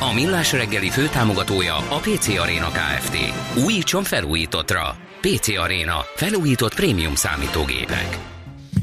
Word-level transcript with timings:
A 0.00 0.12
Millás 0.12 0.52
reggeli 0.52 0.90
főtámogatója 0.90 1.76
a 1.76 1.98
PC 1.98 2.28
Arena 2.28 2.68
Kft. 2.68 3.16
Újítson 3.64 4.02
felújítottra. 4.02 4.96
PC 5.20 5.48
Arena. 5.58 6.04
Felújított 6.14 6.74
prémium 6.74 7.14
számítógépek. 7.14 8.18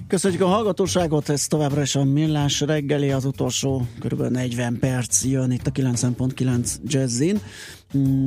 Köszönjük 0.07 0.41
a 0.41 0.48
hallgatóságot, 0.48 1.30
ez 1.30 1.48
továbbra 1.48 1.81
is 1.81 1.95
a 1.95 2.04
Millás 2.04 2.62
reggeli, 2.62 3.12
az 3.12 3.26
utolsó 3.26 3.88
kb. 3.99 4.21
40 4.21 4.80
perc 4.80 5.23
jön 5.23 5.52
itt 5.52 5.68
a 5.68 5.71
9.9 5.71 6.71
Jazzin. 6.84 7.40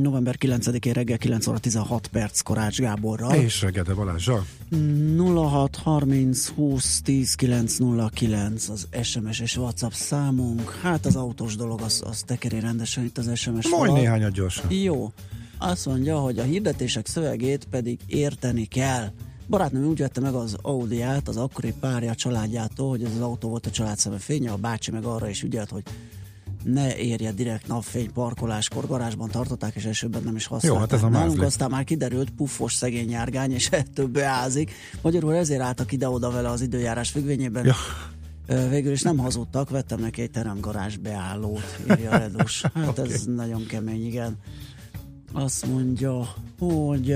November 0.02 0.36
9-én 0.38 0.92
reggel 0.92 1.18
9 1.18 1.46
óra 1.46 1.58
16 1.58 2.06
perc 2.06 2.40
Korács 2.40 2.78
Gáborral. 2.80 3.34
És 3.34 3.62
Regede 3.62 3.94
Balázsa. 3.94 4.44
06 5.16 5.76
30 5.76 6.48
20 6.48 7.00
10 7.00 7.34
909 7.34 8.68
az 8.68 8.88
SMS 9.02 9.40
és 9.40 9.56
WhatsApp 9.56 9.90
számunk. 9.90 10.78
Hát 10.82 11.06
az 11.06 11.16
autós 11.16 11.56
dolog, 11.56 11.80
az, 11.80 12.02
az 12.06 12.22
tekeri 12.22 12.60
rendesen 12.60 13.04
itt 13.04 13.18
az 13.18 13.30
SMS 13.34 13.68
Mondj 13.68 13.92
néhányat 13.92 14.32
gyorsan. 14.32 14.72
Jó. 14.72 15.12
Azt 15.58 15.86
mondja, 15.86 16.18
hogy 16.18 16.38
a 16.38 16.42
hirdetések 16.42 17.06
szövegét 17.06 17.66
pedig 17.70 17.98
érteni 18.06 18.64
kell. 18.64 19.10
Barátnőm 19.48 19.84
úgy 19.84 19.98
vette 19.98 20.20
meg 20.20 20.34
az 20.34 20.56
Audi-át 20.62 21.28
az 21.28 21.36
akkori 21.36 21.74
párja 21.80 22.14
családjától, 22.14 22.88
hogy 22.88 23.02
ez 23.02 23.14
az 23.14 23.20
autó 23.20 23.48
volt 23.48 23.66
a 23.66 23.70
család 23.70 23.98
szeme 23.98 24.18
fénye, 24.18 24.50
a 24.50 24.56
bácsi 24.56 24.90
meg 24.90 25.04
arra 25.04 25.28
is 25.28 25.42
ügyelt, 25.42 25.70
hogy 25.70 25.82
ne 26.72 26.96
érje 26.96 27.32
direkt 27.32 27.66
napfény 27.66 28.12
parkoláskor, 28.12 28.86
garázsban 28.86 29.30
tartották, 29.30 29.74
és 29.74 29.84
elsőben 29.84 30.22
nem 30.22 30.36
is 30.36 30.46
használták. 30.46 30.80
Jó, 30.80 30.86
hát 30.86 30.92
ez 30.92 31.02
a 31.02 31.08
Nálunk 31.08 31.30
mázli. 31.30 31.44
aztán 31.44 31.70
már 31.70 31.84
kiderült, 31.84 32.30
puffos 32.30 32.74
szegény 32.74 33.10
járgány, 33.10 33.52
és 33.52 33.68
ettől 33.82 34.06
beázik. 34.06 34.70
Magyarul 35.02 35.34
ezért 35.34 35.60
álltak 35.60 35.92
ide-oda 35.92 36.30
vele 36.30 36.48
az 36.48 36.60
időjárás 36.60 37.10
függvényében. 37.10 37.64
Ja. 37.64 37.74
Végül 38.68 38.92
is 38.92 39.02
nem 39.02 39.18
hazudtak, 39.18 39.70
vettem 39.70 40.00
neki 40.00 40.22
egy 40.22 40.30
teremgarázs 40.30 40.96
beállót, 40.96 41.78
írja 41.90 42.10
Redus. 42.10 42.62
Hát 42.74 42.98
okay. 42.98 43.12
ez 43.12 43.24
nagyon 43.24 43.66
kemény, 43.66 44.06
igen. 44.06 44.36
Azt 45.32 45.66
mondja, 45.66 46.34
hogy 46.58 47.10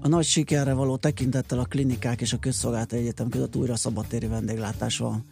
a 0.00 0.08
nagy 0.08 0.24
sikerre 0.24 0.72
való 0.72 0.96
tekintettel 0.96 1.58
a 1.58 1.64
klinikák 1.64 2.20
és 2.20 2.32
a 2.32 2.38
közszolgálati 2.38 2.96
egyetem 2.96 3.28
között 3.28 3.56
újra 3.56 3.76
szabadtéri 3.76 4.26
vendéglátás 4.26 4.98
van. 4.98 5.24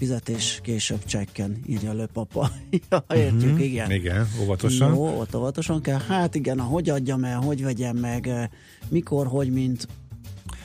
Fizetés 0.00 0.58
később 0.62 1.04
csekken, 1.04 1.56
írja 1.66 1.92
Löpapa. 1.92 2.50
ja, 2.90 3.04
értjük, 3.14 3.52
Mhm. 3.52 3.60
igen. 3.60 3.90
Igen, 3.90 4.28
óvatosan. 4.42 4.94
Jó, 4.94 5.18
ott 5.18 5.36
óvatosan 5.36 5.80
kell. 5.82 5.98
Hát 5.98 6.34
igen, 6.34 6.60
hogy 6.60 6.88
adjam 6.90 7.24
el, 7.24 7.38
hogy 7.38 7.62
vegyem 7.62 7.96
meg, 7.96 8.26
eh, 8.28 8.48
mikor, 8.88 9.26
hogy, 9.26 9.52
mint. 9.52 9.88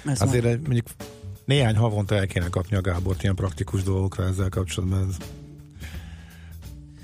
Ez 0.06 0.22
Azért 0.22 0.46
egy- 0.46 0.62
mondjuk 0.62 0.86
néhány 1.46 1.76
havonta 1.76 2.16
el 2.16 2.28
kéne 2.28 2.48
kapni 2.50 2.76
a 2.76 2.82
Gábort 2.82 3.24
ilyen 3.24 3.36
praktikus 3.36 3.84
dolgokra 3.84 4.24
ezzel 4.28 4.50
kapcsolatban. 4.50 5.08
Ez 5.10 5.16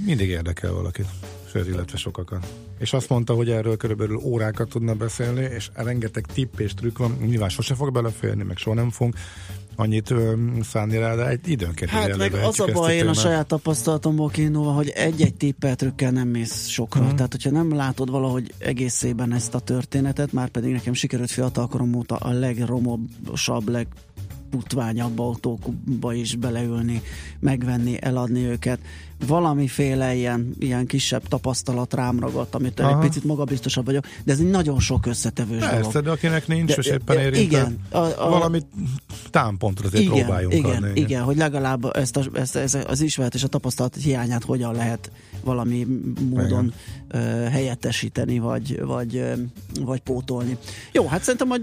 mindig 0.05 0.29
érdekel 0.29 0.71
valakit, 0.73 1.07
sőt, 1.51 1.67
illetve 1.67 1.97
sokakat. 1.97 2.53
És 2.79 2.93
azt 2.93 3.09
mondta, 3.09 3.33
hogy 3.33 3.49
erről 3.49 3.77
körülbelül 3.77 4.15
órákat 4.23 4.69
tudna 4.69 4.93
beszélni, 4.95 5.41
és 5.41 5.69
rengeteg 5.73 6.25
tipp 6.25 6.59
és 6.59 6.73
trükk 6.73 6.97
van. 6.97 7.17
Nyilván 7.21 7.49
sose 7.49 7.75
fog 7.75 7.91
beleférni, 7.93 8.43
meg 8.43 8.57
soha 8.57 8.75
nem 8.75 8.89
fogunk 8.89 9.15
annyit 9.75 10.13
szánni 10.61 10.97
rá, 10.97 11.15
de 11.15 11.27
egy 11.27 11.49
időnként 11.49 11.89
Hát 11.89 12.17
meg 12.17 12.33
az 12.33 12.59
a 12.59 12.65
baj, 12.73 12.95
én 12.95 13.07
a 13.07 13.13
saját 13.13 13.47
tapasztalatomból 13.47 14.29
kiindulva, 14.29 14.71
hogy 14.71 14.89
egy-egy 14.89 15.35
tippel 15.35 15.75
trükkel 15.75 16.11
nem 16.11 16.27
mész 16.27 16.67
sokra. 16.67 17.01
Mhm. 17.01 17.15
Tehát, 17.15 17.31
hogyha 17.31 17.49
nem 17.49 17.75
látod 17.75 18.09
valahogy 18.09 18.53
egészében 18.57 19.33
ezt 19.33 19.55
a 19.55 19.59
történetet, 19.59 20.31
már 20.31 20.49
pedig 20.49 20.71
nekem 20.71 20.93
sikerült 20.93 21.31
fiatalkorom 21.31 21.95
óta 21.95 22.15
a 22.15 22.31
legromosabb, 22.31 23.69
legputványabb 23.69 25.19
autókba 25.19 26.13
is 26.13 26.35
beleülni, 26.35 27.01
megvenni, 27.39 27.97
eladni 28.01 28.43
őket. 28.43 28.79
Valamiféle 29.27 30.15
ilyen, 30.15 30.55
ilyen 30.59 30.85
kisebb 30.85 31.27
tapasztalat 31.27 31.93
rám 31.93 32.19
ragadt, 32.19 32.55
amit 32.55 32.79
egy 32.79 32.85
Aha. 32.85 32.99
picit 32.99 33.23
magabiztosabb 33.23 33.85
vagyok, 33.85 34.05
de 34.23 34.31
ez 34.31 34.39
egy 34.39 34.49
nagyon 34.49 34.79
sok 34.79 35.05
összetevős 35.05 35.59
dolog. 35.59 35.75
Persze, 35.81 36.01
de 36.01 36.09
akinek 36.09 36.47
nincs, 36.47 36.67
De- 36.69 36.75
és 36.77 36.85
éppen 36.87 37.17
érintett, 37.17 37.41
igen, 37.41 37.79
a- 37.91 37.97
a- 37.97 38.29
valamit 38.29 38.65
támpontot 39.29 39.85
azért 39.85 40.03
igen, 40.03 40.15
próbáljunk 40.17 40.53
igen, 40.53 40.83
adni. 40.83 40.99
igen, 40.99 41.23
hogy 41.23 41.37
legalább 41.37 41.95
ezt, 41.95 42.17
a, 42.17 42.23
ezt, 42.33 42.55
ezt 42.55 42.75
az 42.75 43.01
ismeret 43.01 43.33
és 43.33 43.43
a 43.43 43.47
tapasztalat 43.47 43.95
hiányát 43.95 44.43
hogyan 44.43 44.73
lehet 44.75 45.11
valami 45.43 45.87
módon 46.29 46.73
ö, 47.07 47.17
helyettesíteni, 47.51 48.39
vagy, 48.39 48.81
vagy, 48.85 49.23
vagy 49.81 49.99
pótolni. 49.99 50.57
Jó, 50.91 51.07
hát 51.07 51.21
szerintem 51.23 51.47
majd 51.47 51.61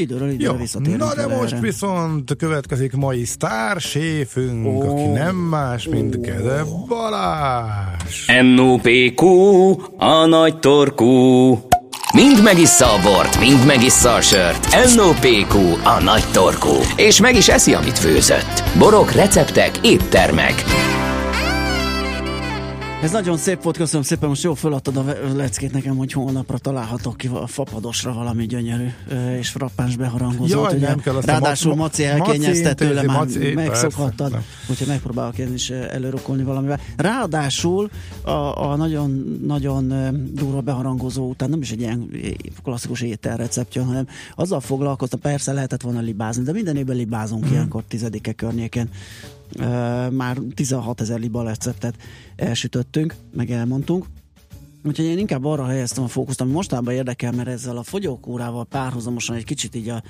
időről 0.00 0.30
időre 0.30 0.56
visszatérünk. 0.56 0.98
na 1.00 1.14
de 1.14 1.22
erre. 1.22 1.36
most 1.36 1.58
viszont 1.60 2.36
következik 2.36 2.92
mai 2.92 3.24
sztárséfünk, 3.24 4.66
Ó. 4.66 4.80
aki 4.80 5.06
nem 5.06 5.36
más, 5.36 5.88
mint 5.88 6.20
Gede 6.20 6.64
Balázs. 6.90 8.26
NOPQ, 8.54 9.22
a 9.96 10.26
nagy 10.26 10.58
torkú. 10.58 11.50
Mind 12.14 12.42
megissza 12.42 12.86
a 12.86 13.00
bort, 13.02 13.40
mind 13.40 13.66
megissza 13.66 14.14
a 14.14 14.20
sört. 14.20 14.94
NOPQ, 14.94 15.54
a 15.84 16.02
nagy 16.02 16.24
torkú. 16.32 16.74
És 16.96 17.20
meg 17.20 17.36
is 17.36 17.48
eszi, 17.48 17.74
amit 17.74 17.98
főzött. 17.98 18.62
Borok, 18.78 19.12
receptek, 19.12 19.70
éttermek. 19.82 20.64
Ez 23.02 23.10
nagyon 23.12 23.36
szép 23.36 23.62
volt, 23.62 23.76
köszönöm 23.76 24.02
szépen, 24.02 24.28
most 24.28 24.42
jó 24.42 24.54
föladtad 24.54 24.96
a 24.96 25.04
leckét 25.34 25.72
nekem, 25.72 25.96
hogy 25.96 26.12
holnapra 26.12 26.58
találhatok 26.58 27.16
ki 27.16 27.26
a 27.26 27.46
fapadosra 27.46 28.12
valami 28.12 28.46
gyönyörű 28.46 28.86
és 29.38 29.48
frappáns 29.48 29.96
beharangozót. 29.96 30.64
Jaj, 30.64 30.76
ugye? 30.76 30.88
nem 30.88 30.98
kell 31.00 31.20
Ráadásul 31.20 31.74
Maci- 31.74 32.04
elkényezte 32.04 32.74
tőle, 32.74 33.02
már 33.02 33.26
megszoktad, 33.54 34.14
persze, 34.16 34.42
úgyhogy 34.70 34.86
megpróbálok 34.86 35.38
én 35.38 35.52
is 35.54 35.70
ö, 35.70 35.74
előrukolni 35.90 36.42
valamivel. 36.42 36.80
Ráadásul 36.96 37.90
a, 38.22 38.30
a 38.70 38.76
nagyon, 38.76 39.38
nagyon 39.46 39.88
durva 40.34 40.60
beharangozó 40.60 41.28
után 41.28 41.50
nem 41.50 41.60
is 41.60 41.70
egy 41.70 41.80
ilyen 41.80 42.10
klasszikus 42.62 43.00
ételrecept 43.00 43.74
jön, 43.74 43.84
hanem 43.84 44.06
azzal 44.34 44.60
foglalkoztam, 44.60 45.20
persze 45.20 45.52
lehetett 45.52 45.80
volna 45.82 46.00
libázni, 46.00 46.42
de 46.42 46.52
minden 46.52 46.76
évben 46.76 46.96
libázunk 46.96 47.44
Mhm. 47.44 47.52
ilyenkor 47.52 47.82
tizedike 47.88 48.32
környékén. 48.32 48.88
Már 50.10 50.38
16 50.54 51.00
ezer 51.00 51.18
liba 51.18 51.42
receptet 51.42 51.94
elsütöttünk, 52.36 53.14
meg 53.32 53.50
elmondtunk. 53.50 54.06
Úgyhogy 54.84 55.04
én 55.04 55.18
inkább 55.18 55.44
arra 55.44 55.66
helyeztem 55.66 56.04
a 56.04 56.08
fókuszt, 56.08 56.40
ami 56.40 56.52
mostában 56.52 56.94
érdekel, 56.94 57.32
mert 57.32 57.48
ezzel 57.48 57.76
a 57.76 57.82
fogyókúrával 57.82 58.64
párhuzamosan 58.64 59.36
egy 59.36 59.44
kicsit 59.44 59.74
így 59.74 59.88
a, 59.88 60.02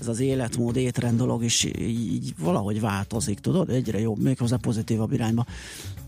ez 0.00 0.08
az 0.08 0.20
életmód, 0.20 0.76
étrend 0.76 1.18
dolog 1.18 1.44
is 1.44 1.64
így, 1.78 2.34
valahogy 2.38 2.80
változik, 2.80 3.38
tudod? 3.38 3.70
Egyre 3.70 4.00
jobb, 4.00 4.18
méghozzá 4.18 4.56
pozitívabb 4.56 5.12
irányba. 5.12 5.46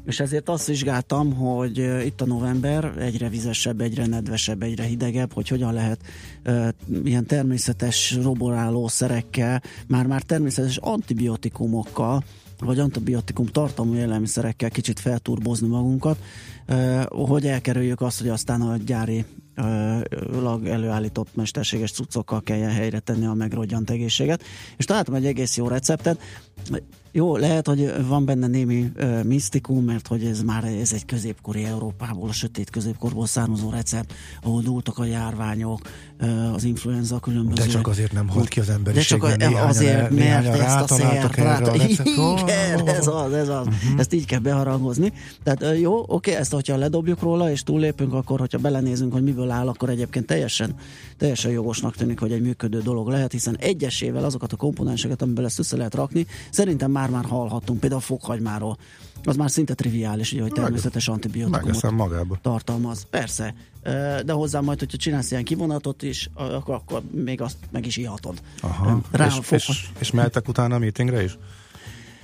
És 0.06 0.20
ezért 0.20 0.48
azt 0.48 0.66
vizsgáltam, 0.66 1.34
hogy 1.34 1.78
itt 2.04 2.20
a 2.20 2.26
november 2.26 2.98
egyre 2.98 3.28
vizesebb, 3.28 3.80
egyre 3.80 4.06
nedvesebb, 4.06 4.62
egyre 4.62 4.84
hidegebb, 4.84 5.32
hogy 5.32 5.48
hogyan 5.48 5.72
lehet 5.72 6.00
uh, 6.46 6.68
ilyen 7.04 7.26
természetes 7.26 8.14
roboráló 8.22 8.88
szerekkel, 8.88 9.62
már-már 9.86 10.22
természetes 10.22 10.76
antibiotikumokkal, 10.76 12.24
vagy 12.58 12.78
antibiotikum 12.78 13.46
tartalmú 13.46 13.94
élelmiszerekkel 13.94 14.70
kicsit 14.70 15.00
felturbozni 15.00 15.68
magunkat, 15.68 16.18
hogy 17.08 17.46
elkerüljük 17.46 18.00
azt, 18.00 18.20
hogy 18.20 18.28
aztán 18.28 18.60
a 18.60 18.76
gyári 18.76 19.24
lag 20.30 20.66
előállított 20.66 21.34
mesterséges 21.34 21.92
cuccokkal 21.92 22.42
kelljen 22.42 22.70
helyre 22.70 22.98
tenni 22.98 23.26
a 23.26 23.32
megrodjant 23.32 23.90
egészséget. 23.90 24.42
És 24.76 24.84
találtam 24.84 25.14
egy 25.14 25.26
egész 25.26 25.56
jó 25.56 25.68
receptet. 25.68 26.20
Jó, 27.12 27.36
lehet, 27.36 27.66
hogy 27.66 27.92
van 28.08 28.24
benne 28.24 28.46
némi 28.46 28.90
ö, 28.94 29.22
misztikum, 29.22 29.84
mert 29.84 30.06
hogy 30.06 30.24
ez 30.24 30.42
már 30.42 30.64
ez 30.64 30.92
egy 30.92 31.04
középkori 31.04 31.64
Európából, 31.64 32.28
a 32.28 32.32
sötét 32.32 32.70
középkorból 32.70 33.26
származó 33.26 33.70
recept, 33.70 34.12
ahol 34.42 34.62
dúltak 34.62 34.98
a 34.98 35.04
járványok, 35.04 35.80
ö, 36.18 36.26
az 36.26 36.64
influenza 36.64 37.18
különböző. 37.18 37.62
De 37.62 37.68
csak 37.68 37.86
azért 37.86 38.12
nem 38.12 38.28
halt 38.28 38.48
ki 38.48 38.60
az 38.60 38.72
De 38.82 39.00
csak 39.00 39.22
a, 39.22 39.36
néhányan- 39.36 39.68
azért, 39.68 40.10
néhányan 40.10 40.50
mert 40.50 40.64
ezt 40.64 40.90
a 40.90 40.94
szert 40.94 41.38
erre 41.38 41.54
a 41.54 41.58
rá... 41.58 41.58
receptre. 41.58 42.12
Igen, 42.42 42.88
ez 42.88 43.06
az, 43.06 43.32
ez 43.32 43.48
az. 43.48 43.66
Uh-huh. 43.66 43.98
Ezt 43.98 44.12
így 44.12 44.24
kell 44.24 44.38
beharangozni. 44.38 45.12
Tehát 45.42 45.78
jó, 45.80 46.04
oké, 46.06 46.34
ezt 46.34 46.52
hogyha 46.52 46.76
ledobjuk 46.76 47.20
róla, 47.20 47.50
és 47.50 47.62
túllépünk, 47.62 48.12
akkor 48.12 48.38
hogyha 48.38 48.58
belenézünk, 48.58 49.12
hogy 49.12 49.22
miből 49.22 49.50
áll, 49.50 49.68
akkor 49.68 49.88
egyébként 49.88 50.26
teljesen, 50.26 50.74
teljesen 51.16 51.50
jogosnak 51.50 51.96
tűnik, 51.96 52.20
hogy 52.20 52.32
egy 52.32 52.42
működő 52.42 52.80
dolog 52.80 53.08
lehet, 53.08 53.32
hiszen 53.32 53.56
egyesével 53.56 54.24
azokat 54.24 54.52
a 54.52 54.56
komponenseket, 54.56 55.22
amiből 55.22 55.44
ezt 55.44 55.58
össze 55.58 55.76
lehet 55.76 55.94
rakni, 55.94 56.26
szerintem 56.50 56.90
már-már 56.98 57.24
hallhattunk, 57.24 57.80
például 57.80 58.00
a 58.00 58.04
fokhagymáról. 58.04 58.78
Az 59.24 59.36
már 59.36 59.50
szinte 59.50 59.74
triviális, 59.74 60.32
ugye, 60.32 60.42
hogy 60.42 60.52
természetes 60.52 61.08
antibiotikumot 61.08 61.90
magába. 61.90 62.38
tartalmaz. 62.42 63.06
Persze, 63.10 63.54
de 64.24 64.32
hozzá 64.32 64.60
majd, 64.60 64.78
hogyha 64.78 64.96
csinálsz 64.96 65.30
ilyen 65.30 65.44
kivonatot 65.44 66.02
is, 66.02 66.30
akkor, 66.34 66.74
akkor 66.74 67.02
még 67.10 67.40
azt 67.40 67.56
meg 67.70 67.86
is 67.86 67.96
ihatod. 67.96 68.40
Aha. 68.60 69.00
Rá 69.10 69.26
és, 69.26 69.50
és, 69.50 69.88
és 69.98 70.10
mehetek 70.10 70.48
utána 70.48 70.74
a 70.74 70.78
meetingre 70.78 71.22
is? 71.22 71.38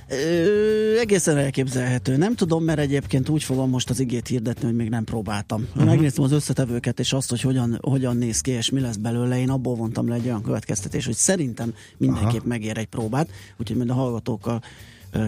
Ö, 0.09 0.99
egészen 0.99 1.37
elképzelhető. 1.37 2.17
Nem 2.17 2.35
tudom, 2.35 2.65
mert 2.65 2.79
egyébként 2.79 3.29
úgy 3.29 3.43
fogom 3.43 3.71
most 3.71 3.91
az 3.91 4.01
igét 4.01 4.29
hirdetni, 4.29 4.65
hogy 4.65 4.77
még 4.77 4.89
nem 4.89 5.05
próbáltam. 5.05 5.67
Uh-huh. 5.71 5.85
Megnéztem 5.85 6.25
az 6.25 6.33
összetevőket, 6.33 7.01
és 7.01 7.13
azt, 7.13 7.31
hogy 7.31 7.41
hogyan, 7.41 7.79
hogyan 7.83 8.17
néz 8.17 8.41
ki, 8.41 8.51
és 8.51 8.71
mi 8.71 8.81
lesz 8.81 8.97
belőle, 8.97 9.39
én 9.39 9.51
abból 9.51 9.75
vontam 9.75 10.09
le 10.09 10.15
egy 10.15 10.25
olyan 10.25 10.43
következtetés, 10.43 11.05
hogy 11.05 11.15
szerintem 11.15 11.75
mindenképp 11.97 12.41
Aha. 12.41 12.49
megér 12.49 12.79
egy 12.79 12.87
próbát, 12.87 13.29
úgyhogy 13.57 13.77
mind 13.77 13.91
a 13.91 13.95
hallgatókkal 13.95 14.63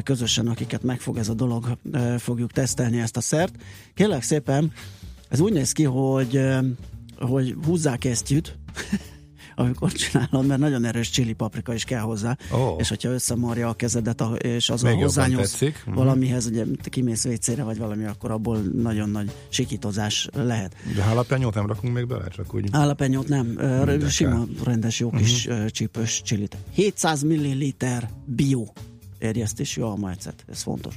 közösen, 0.03 0.47
akiket 0.47 0.83
megfog 0.83 1.17
ez 1.17 1.29
a 1.29 1.35
dolog, 1.35 1.79
fogjuk 2.19 2.53
tesztelni 2.53 3.01
ezt 3.01 3.17
a 3.17 3.21
szert. 3.21 3.55
Kérlek 3.95 4.23
szépen, 4.23 4.73
ez 5.29 5.41
úgy 5.41 5.53
néz 5.53 5.73
ki, 5.73 5.85
hogy, 5.85 6.41
hogy 7.19 7.57
húzzák 7.65 8.05
esztyűt, 8.05 8.57
amikor 9.59 9.93
csinálod, 9.93 10.47
mert 10.47 10.61
nagyon 10.61 10.85
erős 10.85 11.11
csili 11.11 11.33
paprika 11.33 11.75
is 11.75 11.85
kell 11.85 12.01
hozzá, 12.01 12.37
oh. 12.51 12.75
és 12.79 12.89
hogyha 12.89 13.09
összemarja 13.09 13.69
a 13.69 13.75
kezedet, 13.75 14.23
és 14.39 14.71
az 14.71 14.85
a 14.85 14.95
hozzányúlsz 14.95 15.61
mhm. 15.61 15.95
valamihez, 15.95 16.47
ugye 16.47 16.65
kimész 16.83 17.25
vécére 17.25 17.63
vagy 17.63 17.79
valami, 17.79 18.05
akkor 18.05 18.31
abból 18.31 18.59
nagyon 18.59 19.11
nagy 19.11 19.31
sikítozás 19.49 20.29
lehet. 20.33 20.75
De 20.95 21.03
halapenyót 21.03 21.55
nem 21.55 21.67
rakunk 21.67 21.95
még 21.95 22.07
bele? 22.07 22.29
Csak 22.29 22.55
úgy... 22.55 22.69
Halapenyót 22.73 23.29
nem, 23.29 23.47
Mindenkel. 23.47 24.09
sima, 24.09 24.45
rendes, 24.65 25.01
jó 25.01 25.11
kis 25.11 25.47
uh-huh. 25.47 25.67
csípős 25.67 26.23
csilit. 26.23 26.57
700 26.73 27.23
ml 27.23 27.65
bio 28.25 28.65
erjesztésű 29.19 29.81
almaecet, 29.81 30.45
ez 30.49 30.63
fontos. 30.63 30.95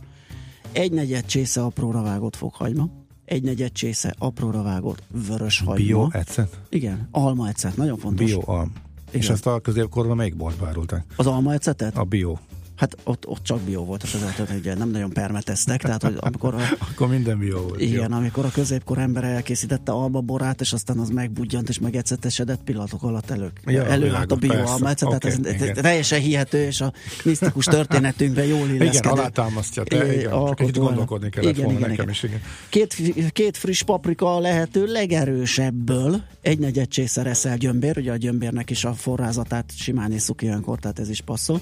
Egy 0.72 0.92
negyed 0.92 1.26
csésze 1.26 1.62
apróra 1.62 2.02
vágott 2.02 2.36
fokhagyma, 2.36 2.90
egy 3.30 3.44
negyed 3.44 3.72
csésze 3.72 4.16
apróra 4.18 4.62
vágott 4.62 5.04
vörös 5.28 5.60
hagyma. 5.60 5.74
Bio 5.74 6.08
ecet? 6.12 6.60
Igen, 6.70 7.08
alma 7.12 7.48
ecet, 7.48 7.78
nagyon 7.78 7.98
fontos. 7.98 8.26
Bio 8.26 8.42
alma. 8.46 8.72
És 9.12 9.30
ezt 9.30 9.48
a 9.48 9.60
középkorban 9.60 10.16
melyik 10.16 10.36
boltba 10.36 10.68
árulták? 10.68 11.06
Az 11.16 11.28
alma 11.28 11.54
ecetet? 11.54 11.98
A 11.98 12.04
bio. 12.04 12.38
Hát 12.80 12.98
ott, 13.04 13.28
ott 13.28 13.44
csak 13.44 13.60
bio 13.60 13.84
volt 13.84 14.04
a 14.04 14.08
között, 14.12 14.60
ugye 14.60 14.76
nem 14.76 14.90
nagyon 14.90 15.10
permeteztek, 15.10 15.82
tehát 15.82 16.04
hogy 16.04 16.16
amikor... 16.20 16.54
A, 16.54 16.60
Akkor 16.92 17.08
minden 17.08 17.40
bio 17.40 17.62
volt. 17.62 17.82
Igen, 17.82 18.10
jó. 18.10 18.18
amikor 18.18 18.46
a 18.46 18.50
középkor 18.50 18.98
ember 18.98 19.24
elkészítette 19.24 19.92
alba 19.92 20.22
borát, 20.22 20.62
és 20.62 20.74
aztán 20.74 20.98
az 20.98 21.10
megbudjant 21.10 21.70
és 21.70 21.80
megecetesedett 21.80 22.60
pillanatok 22.64 23.04
alatt 23.04 23.30
elő, 23.30 23.52
ja, 23.66 23.86
előállt 23.86 24.32
a 24.32 24.36
bio 24.36 24.66
alma 24.66 24.90
ecet, 24.90 25.08
okay, 25.08 25.20
tehát 25.20 25.62
ez 25.62 25.82
teljesen 25.82 26.20
hihető, 26.20 26.66
és 26.66 26.82
a 26.82 26.94
misztikus 27.24 27.66
történetünkben 27.78 28.46
jól 28.46 28.68
illeszkedik. 28.68 28.94
Igen, 28.94 29.12
alátámasztja, 29.12 29.84
te, 29.84 30.14
igen, 30.14 30.30
csak 30.30 30.60
itt 30.60 30.78
gondolkodni 30.78 31.30
kellett 31.30 31.50
igen, 31.50 31.64
volna 31.64 31.80
igen, 31.80 31.90
nekem 31.90 32.10
igen. 32.10 32.16
is, 32.16 32.24
igen. 32.24 32.42
Két, 32.70 33.32
két 33.32 33.58
friss 33.58 33.82
paprika 33.82 34.36
a 34.36 34.40
lehető 34.40 34.86
legerősebből, 34.86 36.22
egy 36.42 36.60
negyed 36.60 36.88
csésze 36.88 37.22
reszel 37.22 37.58
gyömbér, 37.58 37.98
ugye 37.98 38.12
a 38.12 38.18
gyömbérnek 38.18 38.70
is 38.70 38.86
a 38.86 38.94
forrázatát 38.94 39.72
simán 39.78 40.12
iszuk 40.12 40.42
ilyenkor, 40.42 40.80
tehát 40.80 41.00
ez 41.00 41.10
is 41.10 41.22
passzol 41.22 41.62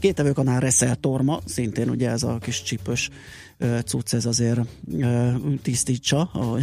Két 0.00 0.18
evőkanál 0.18 0.60
reszel 0.60 0.96
torma, 0.96 1.40
szintén 1.44 1.88
ugye 1.88 2.10
ez 2.10 2.22
a 2.22 2.38
kis 2.38 2.62
csipös 2.62 3.10
cucc, 3.84 4.14
ez 4.14 4.26
azért 4.26 4.60
tisztítsa. 5.62 6.30
Ahogy, 6.32 6.62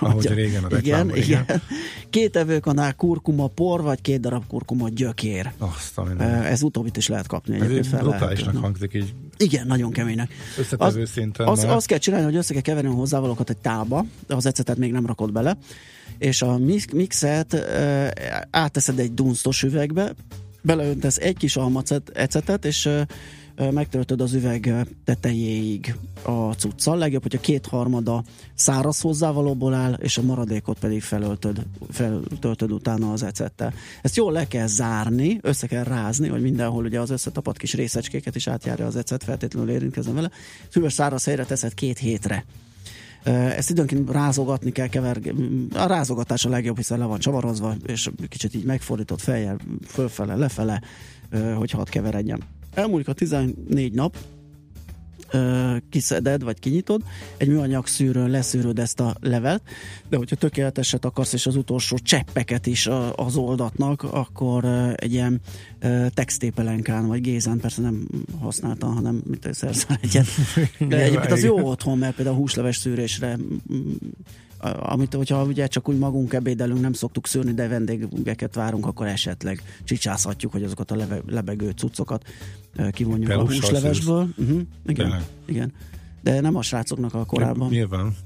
ahogy 0.00 0.26
a, 0.26 0.34
régen 0.34 0.64
a 0.64 0.76
igen, 0.76 1.16
igen. 1.16 1.16
igen. 1.16 1.62
Két 2.10 2.36
evőkanál 2.36 2.94
kurkuma 2.94 3.46
por, 3.46 3.82
vagy 3.82 4.00
két 4.00 4.20
darab 4.20 4.46
kurkuma 4.46 4.88
gyökér. 4.88 5.52
Azt, 5.58 6.00
ez 6.44 6.62
utóbbit 6.62 6.96
is 6.96 7.08
lehet 7.08 7.26
kapni. 7.26 7.78
Ez 7.78 7.88
brutálisnak 7.88 8.56
hangzik 8.56 8.94
így. 8.94 9.14
Igen, 9.36 9.66
nagyon 9.66 9.90
keménynek. 9.90 10.32
Összetevő 10.58 11.02
az, 11.02 11.10
szinten. 11.10 11.46
Az, 11.46 11.64
azt 11.64 11.86
kell 11.86 11.98
csinálni, 11.98 12.24
hogy 12.24 12.36
össze 12.36 12.52
kell 12.52 12.62
keverni 12.62 12.88
a 12.88 12.92
hozzávalókat 12.92 13.50
egy 13.50 13.58
tálba, 13.58 14.04
de 14.26 14.34
az 14.34 14.46
ecetet 14.46 14.76
még 14.76 14.92
nem 14.92 15.06
rakod 15.06 15.32
bele, 15.32 15.58
és 16.18 16.42
a 16.42 16.58
mixet 16.92 17.56
áteszed 18.50 18.98
egy 18.98 19.14
dunsztos 19.14 19.62
üvegbe, 19.62 20.14
beleöntesz 20.62 21.16
egy 21.16 21.36
kis 21.36 21.56
almacet, 21.56 22.28
és 22.62 22.88
megtöltöd 23.70 24.20
az 24.20 24.32
üveg 24.32 24.86
tetejéig 25.04 25.94
a 26.22 26.52
cuccal. 26.52 26.98
Legjobb, 26.98 27.22
hogyha 27.22 27.40
kétharmada 27.40 28.24
száraz 28.54 29.00
hozzávalóból 29.00 29.74
áll, 29.74 29.92
és 29.92 30.18
a 30.18 30.22
maradékot 30.22 30.78
pedig 30.78 31.02
felöltöd, 31.02 31.62
feltöltöd 31.90 32.72
utána 32.72 33.12
az 33.12 33.22
ecettel. 33.22 33.72
Ezt 34.02 34.16
jól 34.16 34.32
le 34.32 34.46
kell 34.46 34.66
zárni, 34.66 35.38
össze 35.42 35.66
kell 35.66 35.84
rázni, 35.84 36.28
hogy 36.28 36.42
mindenhol 36.42 36.84
ugye 36.84 37.00
az 37.00 37.10
összetapadt 37.10 37.58
kis 37.58 37.74
részecskéket 37.74 38.36
is 38.36 38.48
átjárja 38.48 38.86
az 38.86 38.96
ecet, 38.96 39.24
feltétlenül 39.24 39.70
érintkezem 39.70 40.14
vele. 40.14 40.30
Hűvös 40.72 40.92
száraz 40.92 41.24
helyre 41.24 41.44
teszed 41.44 41.74
két 41.74 41.98
hétre 41.98 42.44
ezt 43.24 43.70
időnként 43.70 44.10
rázogatni 44.10 44.72
kell, 44.72 44.86
keverni. 44.86 45.66
A 45.74 45.86
rázogatás 45.86 46.44
a 46.44 46.48
legjobb, 46.48 46.76
hiszen 46.76 46.98
le 46.98 47.04
van 47.04 47.18
csavarozva, 47.18 47.74
és 47.86 48.10
kicsit 48.28 48.54
így 48.54 48.64
megfordított 48.64 49.20
fejjel, 49.20 49.58
fölfele, 49.86 50.34
lefele, 50.34 50.82
hogy 51.56 51.70
hadd 51.70 51.90
keveredjen. 51.90 52.42
Elmúlik 52.74 53.08
a 53.08 53.12
14 53.12 53.92
nap, 53.92 54.16
kiszeded, 55.90 56.42
vagy 56.42 56.58
kinyitod, 56.58 57.02
egy 57.36 57.48
műanyag 57.48 57.86
szűrőn 57.86 58.30
leszűröd 58.30 58.78
ezt 58.78 59.00
a 59.00 59.14
levet, 59.20 59.62
de 60.08 60.16
hogyha 60.16 60.36
tökéleteset 60.36 61.04
akarsz, 61.04 61.32
és 61.32 61.46
az 61.46 61.56
utolsó 61.56 61.98
cseppeket 61.98 62.66
is 62.66 62.88
az 63.14 63.36
oldatnak, 63.36 64.02
akkor 64.02 64.64
egy 64.96 65.12
ilyen 65.12 65.40
textépelenkán, 66.14 67.06
vagy 67.06 67.20
gézán, 67.20 67.58
persze 67.58 67.82
nem 67.82 68.06
használtam, 68.40 68.94
hanem 68.94 69.22
mit 69.26 69.48
szerzel 69.52 69.98
egyet. 70.02 70.26
De 70.88 70.96
egyébként 70.96 71.32
az 71.32 71.44
jó 71.44 71.68
otthon, 71.68 71.98
mert 71.98 72.14
például 72.14 72.36
a 72.36 72.38
húsleves 72.38 72.76
szűrésre 72.76 73.36
amit, 74.78 75.14
hogyha 75.14 75.44
ugye 75.44 75.66
csak 75.66 75.88
úgy 75.88 75.98
magunk 75.98 76.32
ebédelünk, 76.32 76.80
nem 76.80 76.92
szoktuk 76.92 77.26
szűrni, 77.26 77.52
de 77.52 77.68
vendégeket 77.68 78.54
várunk, 78.54 78.86
akkor 78.86 79.06
esetleg 79.06 79.62
csicsázhatjuk, 79.84 80.52
hogy 80.52 80.62
azokat 80.62 80.90
a 80.90 80.96
leve, 80.96 81.20
lebegő 81.26 81.70
cuccokat 81.70 82.24
kivonjuk 82.90 83.28
Te 83.28 83.36
a 83.36 83.40
húslevesből. 83.40 84.28
Uh-huh, 84.36 84.60
igen, 84.86 85.24
igen. 85.44 85.72
De 86.22 86.40
nem 86.40 86.56
a 86.56 86.62
srácoknak 86.62 87.14
a 87.14 87.24
korában. 87.24 87.68
Nyilván. 87.68 88.16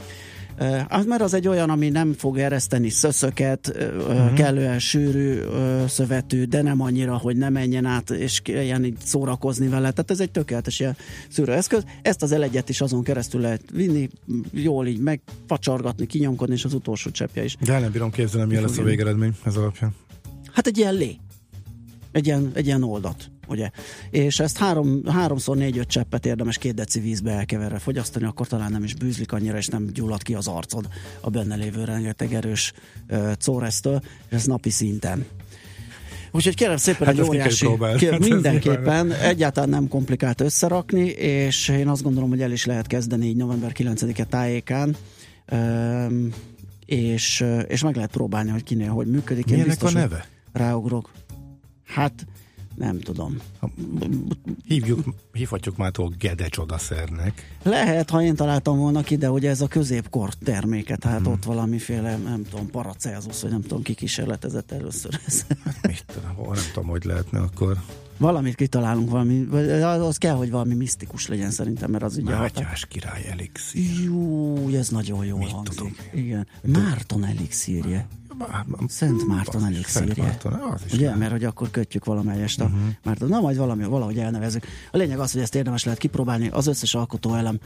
Az 0.89 1.05
mert 1.07 1.23
az 1.23 1.35
egy 1.35 1.49
olyan, 1.49 1.71
ami 1.71 1.89
nem 1.89 2.13
fog 2.13 2.39
ereszteni 2.39 2.89
szöszöket, 2.89 3.75
uh-huh. 3.97 4.33
kellően 4.33 4.79
sűrű 4.79 5.41
szövetű, 5.89 6.45
de 6.45 6.63
nem 6.63 6.81
annyira, 6.81 7.17
hogy 7.17 7.37
ne 7.37 7.49
menjen 7.49 7.85
át, 7.85 8.11
és 8.11 8.41
ilyen 8.45 8.85
így 8.85 8.97
szórakozni 9.05 9.69
vele. 9.69 9.91
Tehát 9.91 10.11
ez 10.11 10.21
egy 10.21 10.31
tökéletes 10.31 10.81
ilyen 10.81 10.97
szűrőeszköz. 11.29 11.85
Ezt 12.03 12.23
az 12.23 12.33
elegyet 12.33 12.69
is 12.69 12.81
azon 12.81 13.03
keresztül 13.03 13.41
lehet 13.41 13.63
vinni, 13.73 14.09
jól 14.53 14.87
így 14.87 14.99
megpacsargatni, 14.99 16.07
kinyomkodni, 16.07 16.55
és 16.55 16.65
az 16.65 16.75
utolsó 16.75 17.11
cseppje 17.11 17.45
is. 17.45 17.57
De 17.61 17.79
nem 17.79 17.91
bírom 17.91 18.11
képzelni, 18.11 18.47
milyen 18.47 18.63
lesz 18.63 18.79
a 18.79 18.83
végeredmény 18.83 19.33
ez 19.45 19.57
alapján. 19.57 19.95
Hát 20.53 20.67
egy 20.67 20.79
ilyen 20.79 20.95
lé. 20.95 21.17
Egy 22.13 22.27
ilyen, 22.27 22.51
egy 22.55 22.67
ilyen 22.67 22.83
oldat 22.83 23.31
ugye? 23.49 23.71
És 24.11 24.41
ezt 24.41 24.59
három, 24.59 25.01
háromszor 25.07 25.57
négy-öt 25.57 25.89
cseppet 25.89 26.27
érdemes 26.27 26.59
két 26.59 26.75
deci 26.75 27.01
vízbe 27.01 27.31
elkeverve 27.31 27.79
fogyasztani, 27.79 28.25
akkor 28.25 28.47
talán 28.47 28.71
nem 28.71 28.85
is 28.85 28.95
bűzlik 28.95 29.33
annyira, 29.33 29.57
és 29.57 29.67
nem 29.67 29.87
gyullad 29.93 30.23
ki 30.23 30.35
az 30.35 30.49
arcod 30.49 30.89
a 31.21 31.31
benne 31.31 31.55
lévő 31.55 31.85
rengeteg 31.85 32.35
erős 32.35 32.73
uh, 33.11 33.33
córesztől, 33.33 34.01
és 34.29 34.37
ez 34.37 34.45
napi 34.45 34.71
szinten. 34.71 35.27
Úgyhogy 36.31 36.55
kérem 36.55 36.77
szépen 36.77 37.07
hát 37.07 37.19
egy 37.19 37.23
óriási, 37.23 37.69
kér, 37.97 38.19
mindenképpen 38.19 39.13
egyáltalán 39.13 39.69
nem 39.69 39.89
komplikált 39.89 40.41
összerakni, 40.41 41.07
és 41.07 41.69
én 41.69 41.89
azt 41.89 42.03
gondolom, 42.03 42.29
hogy 42.29 42.43
el 42.43 42.53
is 42.53 42.65
lehet 42.65 42.87
kezdeni 42.87 43.27
így 43.27 43.37
november 43.37 43.73
9-e 43.75 44.25
tájékán, 44.25 44.97
um, 45.53 46.29
és, 46.87 47.45
és 47.69 47.83
meg 47.83 47.95
lehet 47.95 48.11
próbálni, 48.11 48.51
hogy 48.51 48.63
kinél 48.63 48.91
hogy 48.91 49.07
működik. 49.07 49.45
Milyenek 49.45 49.67
biztos, 49.67 49.95
a 49.95 49.99
neve? 49.99 50.27
Ráugrok. 50.53 51.11
Hát 51.87 52.27
nem 52.75 53.01
tudom. 53.01 53.37
Hívjuk, 54.67 55.05
hívhatjuk 55.33 55.77
már 55.77 55.91
túl 55.91 56.13
Gede 56.19 56.49
csodaszernek. 56.49 57.57
Lehet, 57.63 58.11
ha 58.11 58.23
én 58.23 58.35
találtam 58.35 58.79
volna 58.79 59.03
ki, 59.03 59.17
de 59.17 59.31
ugye 59.31 59.51
ez 59.51 59.61
a 59.61 59.67
középkor 59.67 60.35
terméke, 60.35 60.97
tehát 60.97 61.21
hmm. 61.21 61.33
ott 61.33 61.45
valamiféle, 61.45 62.17
nem 62.17 62.45
tudom, 62.51 62.71
paracelsus, 62.71 63.43
vagy 63.43 63.51
nem 63.51 63.63
tudom, 63.63 63.83
ki 63.83 63.95
kísérletezett 63.95 64.73
először 64.73 65.21
ez. 65.27 65.47
Hát 65.65 65.87
mit 65.87 66.05
tudom, 66.07 66.53
nem 66.53 66.63
tudom, 66.73 66.89
hogy 66.89 67.05
lehetne 67.05 67.41
akkor. 67.41 67.77
Valamit 68.17 68.55
kitalálunk, 68.55 69.11
valami, 69.11 69.47
az 69.81 70.17
kell, 70.17 70.35
hogy 70.35 70.51
valami 70.51 70.75
misztikus 70.75 71.27
legyen 71.29 71.51
szerintem, 71.51 71.91
mert 71.91 72.05
az 72.05 72.17
ugye... 72.17 72.31
Mátyás 72.31 72.55
határ... 72.55 72.89
király 72.89 73.27
elixír. 73.31 74.03
Jó, 74.05 74.69
ez 74.69 74.89
nagyon 74.89 75.25
jó 75.25 75.37
Mit 75.37 75.51
hangzik. 75.51 75.77
Tudom? 75.77 75.93
Igen. 76.13 76.47
Márton 76.63 77.25
elixírje. 77.25 78.07
Szent 78.89 79.27
Márton 79.27 79.65
elixírje. 79.65 80.39
Ugye, 80.93 81.05
lehet. 81.05 81.19
mert 81.19 81.31
hogy 81.31 81.45
akkor 81.45 81.71
kötjük 81.71 82.05
valamelyest 82.05 82.61
a 82.61 82.65
uh-huh. 82.65 82.81
Márton. 83.05 83.29
Na, 83.29 83.41
majd 83.41 83.57
valami, 83.57 83.85
valahogy 83.85 84.19
elnevezünk. 84.19 84.67
A 84.91 84.97
lényeg 84.97 85.19
az, 85.19 85.33
hogy 85.33 85.41
ezt 85.41 85.55
érdemes 85.55 85.85
lehet 85.85 85.99
kipróbálni. 85.99 86.49
Az 86.49 86.67
összes 86.67 86.95
alkotó 86.95 87.35
elem 87.35 87.59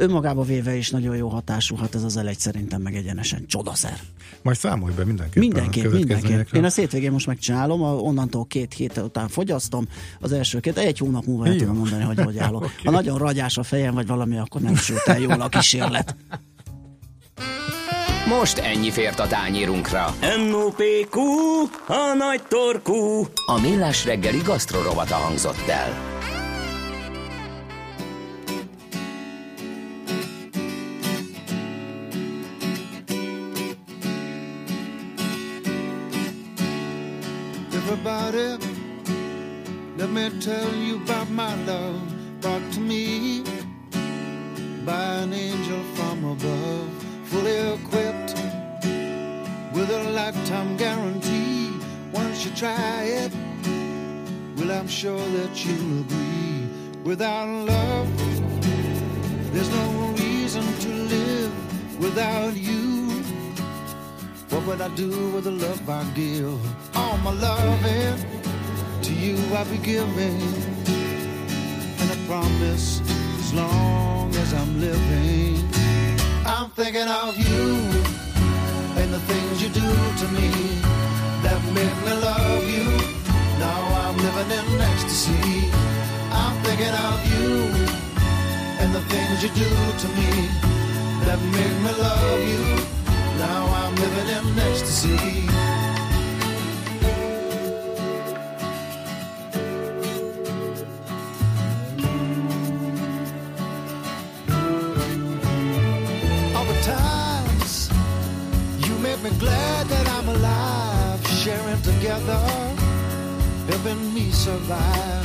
önmagába 0.00 0.42
véve 0.42 0.76
is 0.76 0.90
nagyon 0.90 1.16
jó 1.16 1.28
hatású, 1.28 1.76
hát 1.76 1.94
ez 1.94 2.02
az 2.02 2.16
elegy 2.16 2.38
szerintem 2.38 2.82
meg 2.82 2.94
egyenesen 2.94 3.46
csodaszer. 3.46 4.00
Majd 4.42 4.56
számolj 4.56 4.94
be 4.94 5.04
mindenképpen. 5.04 5.48
Mindenképp, 5.48 5.92
mindenképp. 5.92 6.52
Én 6.52 6.64
a 6.64 6.68
hétvégén 6.68 7.12
most 7.12 7.26
megcsinálom, 7.26 7.82
onnantól 7.82 8.46
két 8.46 8.74
hét 8.74 8.96
után 8.96 9.28
fogyasztom, 9.28 9.86
az 10.20 10.32
első 10.32 10.60
két, 10.60 10.78
egy 10.78 10.98
hónap 10.98 11.24
múlva 11.24 11.46
el 11.46 11.56
tudom 11.56 11.76
mondani, 11.76 12.02
hogy 12.02 12.20
hogy 12.20 12.38
állok. 12.38 12.62
okay. 12.64 12.84
Ha 12.84 12.90
nagyon 12.90 13.18
ragyás 13.18 13.58
a 13.58 13.62
fejem, 13.62 13.94
vagy 13.94 14.06
valami, 14.06 14.38
akkor 14.38 14.60
nem 14.60 14.74
sült 14.74 15.06
el 15.06 15.18
jól 15.18 15.40
a 15.40 15.48
kísérlet. 15.48 16.16
Most 18.38 18.58
ennyi 18.58 18.90
fért 18.90 19.20
a 19.20 19.26
tányírunkra. 19.26 20.14
M.O.P.Q. 20.20 21.20
A 21.86 22.14
nagy 22.16 22.42
torkú. 22.42 23.26
A 23.46 23.60
millás 23.60 24.04
reggeli 24.04 24.38
gasztrorovata 24.38 25.14
hangzott 25.14 25.68
el. 25.68 26.18
Everybody, 37.72 38.64
let 39.96 40.10
me 40.10 40.30
tell 40.44 40.74
you 40.74 41.00
about 41.06 41.28
my 41.30 41.64
love 41.66 42.00
brought 42.40 42.72
to 42.74 42.80
me 42.80 43.42
by 44.84 45.22
an 45.22 45.32
angel 45.32 45.82
from 45.94 46.24
above 46.24 47.09
fully 47.30 47.58
equipped 47.74 48.34
with 49.72 49.88
a 49.88 50.02
lifetime 50.10 50.76
guarantee. 50.76 51.70
Once 52.12 52.44
you 52.44 52.50
try 52.56 53.04
it, 53.04 53.32
well, 54.56 54.72
I'm 54.72 54.88
sure 54.88 55.24
that 55.36 55.64
you'll 55.64 56.00
agree. 56.00 56.68
Without 57.04 57.46
love, 57.66 58.08
there's 59.52 59.70
no 59.70 60.14
reason 60.18 60.64
to 60.84 60.88
live 60.88 62.00
without 62.00 62.56
you. 62.56 63.22
What 64.50 64.66
would 64.66 64.80
I 64.80 64.88
do 64.96 65.10
with 65.30 65.44
the 65.44 65.52
love 65.52 65.88
I 65.88 66.02
give? 66.14 66.60
All 66.96 67.16
my 67.18 67.32
loving 67.32 68.18
to 69.02 69.12
you 69.12 69.36
I'll 69.54 69.64
be 69.66 69.78
giving, 69.78 70.40
and 72.00 72.10
I 72.10 72.16
promise 72.26 73.00
as 73.38 73.54
long 73.54 74.34
as 74.34 74.52
I'm 74.52 74.80
living. 74.80 75.39
I'm 76.80 76.86
thinking 76.86 77.12
of 77.12 77.36
you 77.36 77.76
and 78.96 79.12
the 79.12 79.20
things 79.28 79.62
you 79.62 79.68
do 79.68 79.80
to 79.80 80.26
me 80.32 80.48
that 81.44 81.60
make 81.76 81.96
me 82.06 82.12
love 82.24 82.64
you. 82.64 82.88
Now 83.60 83.80
I'm 84.00 84.16
living 84.16 84.50
in 84.58 84.80
ecstasy. 84.80 85.68
I'm 86.32 86.56
thinking 86.64 86.96
of 87.08 87.20
you 87.32 87.68
and 88.80 88.94
the 88.94 89.02
things 89.12 89.42
you 89.42 89.50
do 89.50 89.68
to 90.02 90.08
me 90.16 90.48
that 91.28 91.38
make 91.52 91.76
me 91.84 91.92
love 92.00 92.48
you. 92.48 92.64
Now 93.36 93.62
I'm 93.80 93.94
living 93.96 94.28
in 94.38 94.58
ecstasy. 94.60 95.79
Together, 112.00 112.40
helping 113.68 114.14
me 114.14 114.30
survive. 114.30 115.24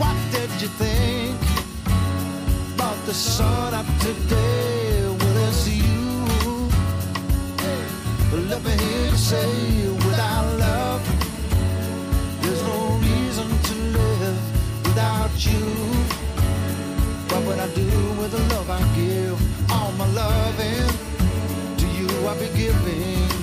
What 0.00 0.16
did 0.32 0.50
you 0.60 0.66
think 0.66 1.38
about 2.74 2.98
the 3.06 3.14
sun 3.14 3.72
up 3.72 3.86
today? 4.00 5.04
Well, 5.18 5.48
it's 5.48 5.68
you. 5.68 6.70
Let 8.50 8.64
me 8.64 8.70
hear 8.82 9.10
you 9.10 9.16
say, 9.16 9.48
without 10.06 10.46
love, 10.58 11.02
there's 12.42 12.62
no 12.64 12.80
reason 13.08 13.48
to 13.68 13.74
live 13.98 14.38
without 14.86 15.34
you. 15.46 15.64
What 17.30 17.46
would 17.46 17.60
I 17.60 17.68
do 17.74 17.90
with 18.18 18.32
the 18.32 18.42
love 18.54 18.68
I 18.70 18.82
give? 18.96 19.38
All 19.70 19.92
my 19.92 20.08
loving 20.22 20.88
to 21.80 21.86
you 21.86 22.08
I'll 22.26 22.38
be 22.40 22.48
giving 22.58 23.37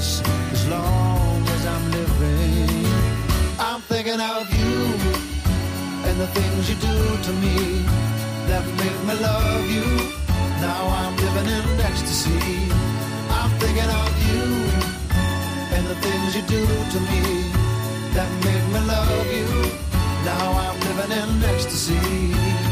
promise 0.00 0.22
as 0.52 0.68
long 0.68 1.42
as 1.48 1.66
I'm 1.66 1.90
living. 1.90 2.86
I'm 3.58 3.80
thinking 3.82 4.20
of 4.20 4.48
you 4.58 4.76
and 6.06 6.20
the 6.20 6.26
things 6.28 6.70
you 6.70 6.76
do 6.76 6.96
to 7.26 7.32
me 7.44 7.84
that 8.48 8.64
make 8.80 9.00
me 9.08 9.14
love 9.20 9.70
you. 9.70 9.86
Now 10.60 10.82
I'm 11.00 11.16
living 11.16 11.48
in 11.56 11.80
ecstasy. 11.80 12.72
I'm 13.30 13.50
thinking 13.60 13.90
of 14.02 14.12
you 14.28 14.44
and 15.74 15.86
the 15.86 15.96
things 16.06 16.36
you 16.36 16.42
do 16.56 16.64
to 16.94 16.98
me 17.10 17.22
that 18.14 18.30
make 18.46 18.66
me 18.74 18.80
love 18.94 19.26
you. 19.38 19.48
Now 20.24 20.46
I'm 20.64 20.80
living 20.80 21.12
in 21.22 21.44
ecstasy. 21.44 22.69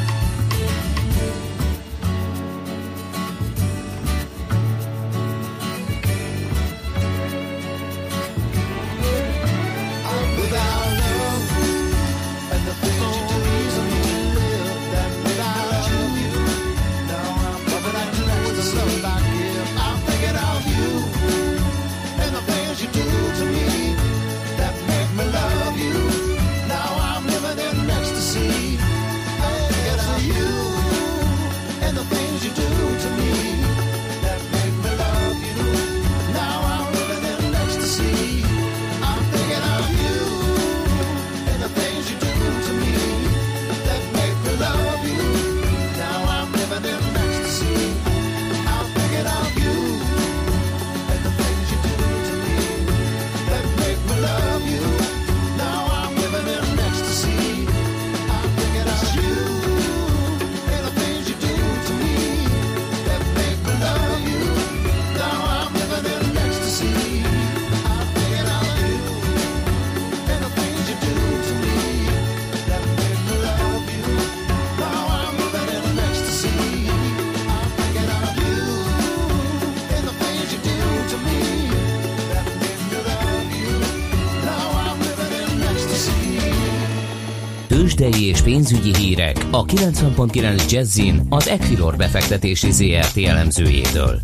Pénzügyi 88.49 88.97
hírek 88.97 89.37
a 89.51 89.65
90.9 89.65 90.71
Jazzin 90.71 91.21
az 91.29 91.49
Equilor 91.49 91.97
befektetési 91.97 92.71
ZRT 92.71 93.17
elemzőjétől. 93.17 94.21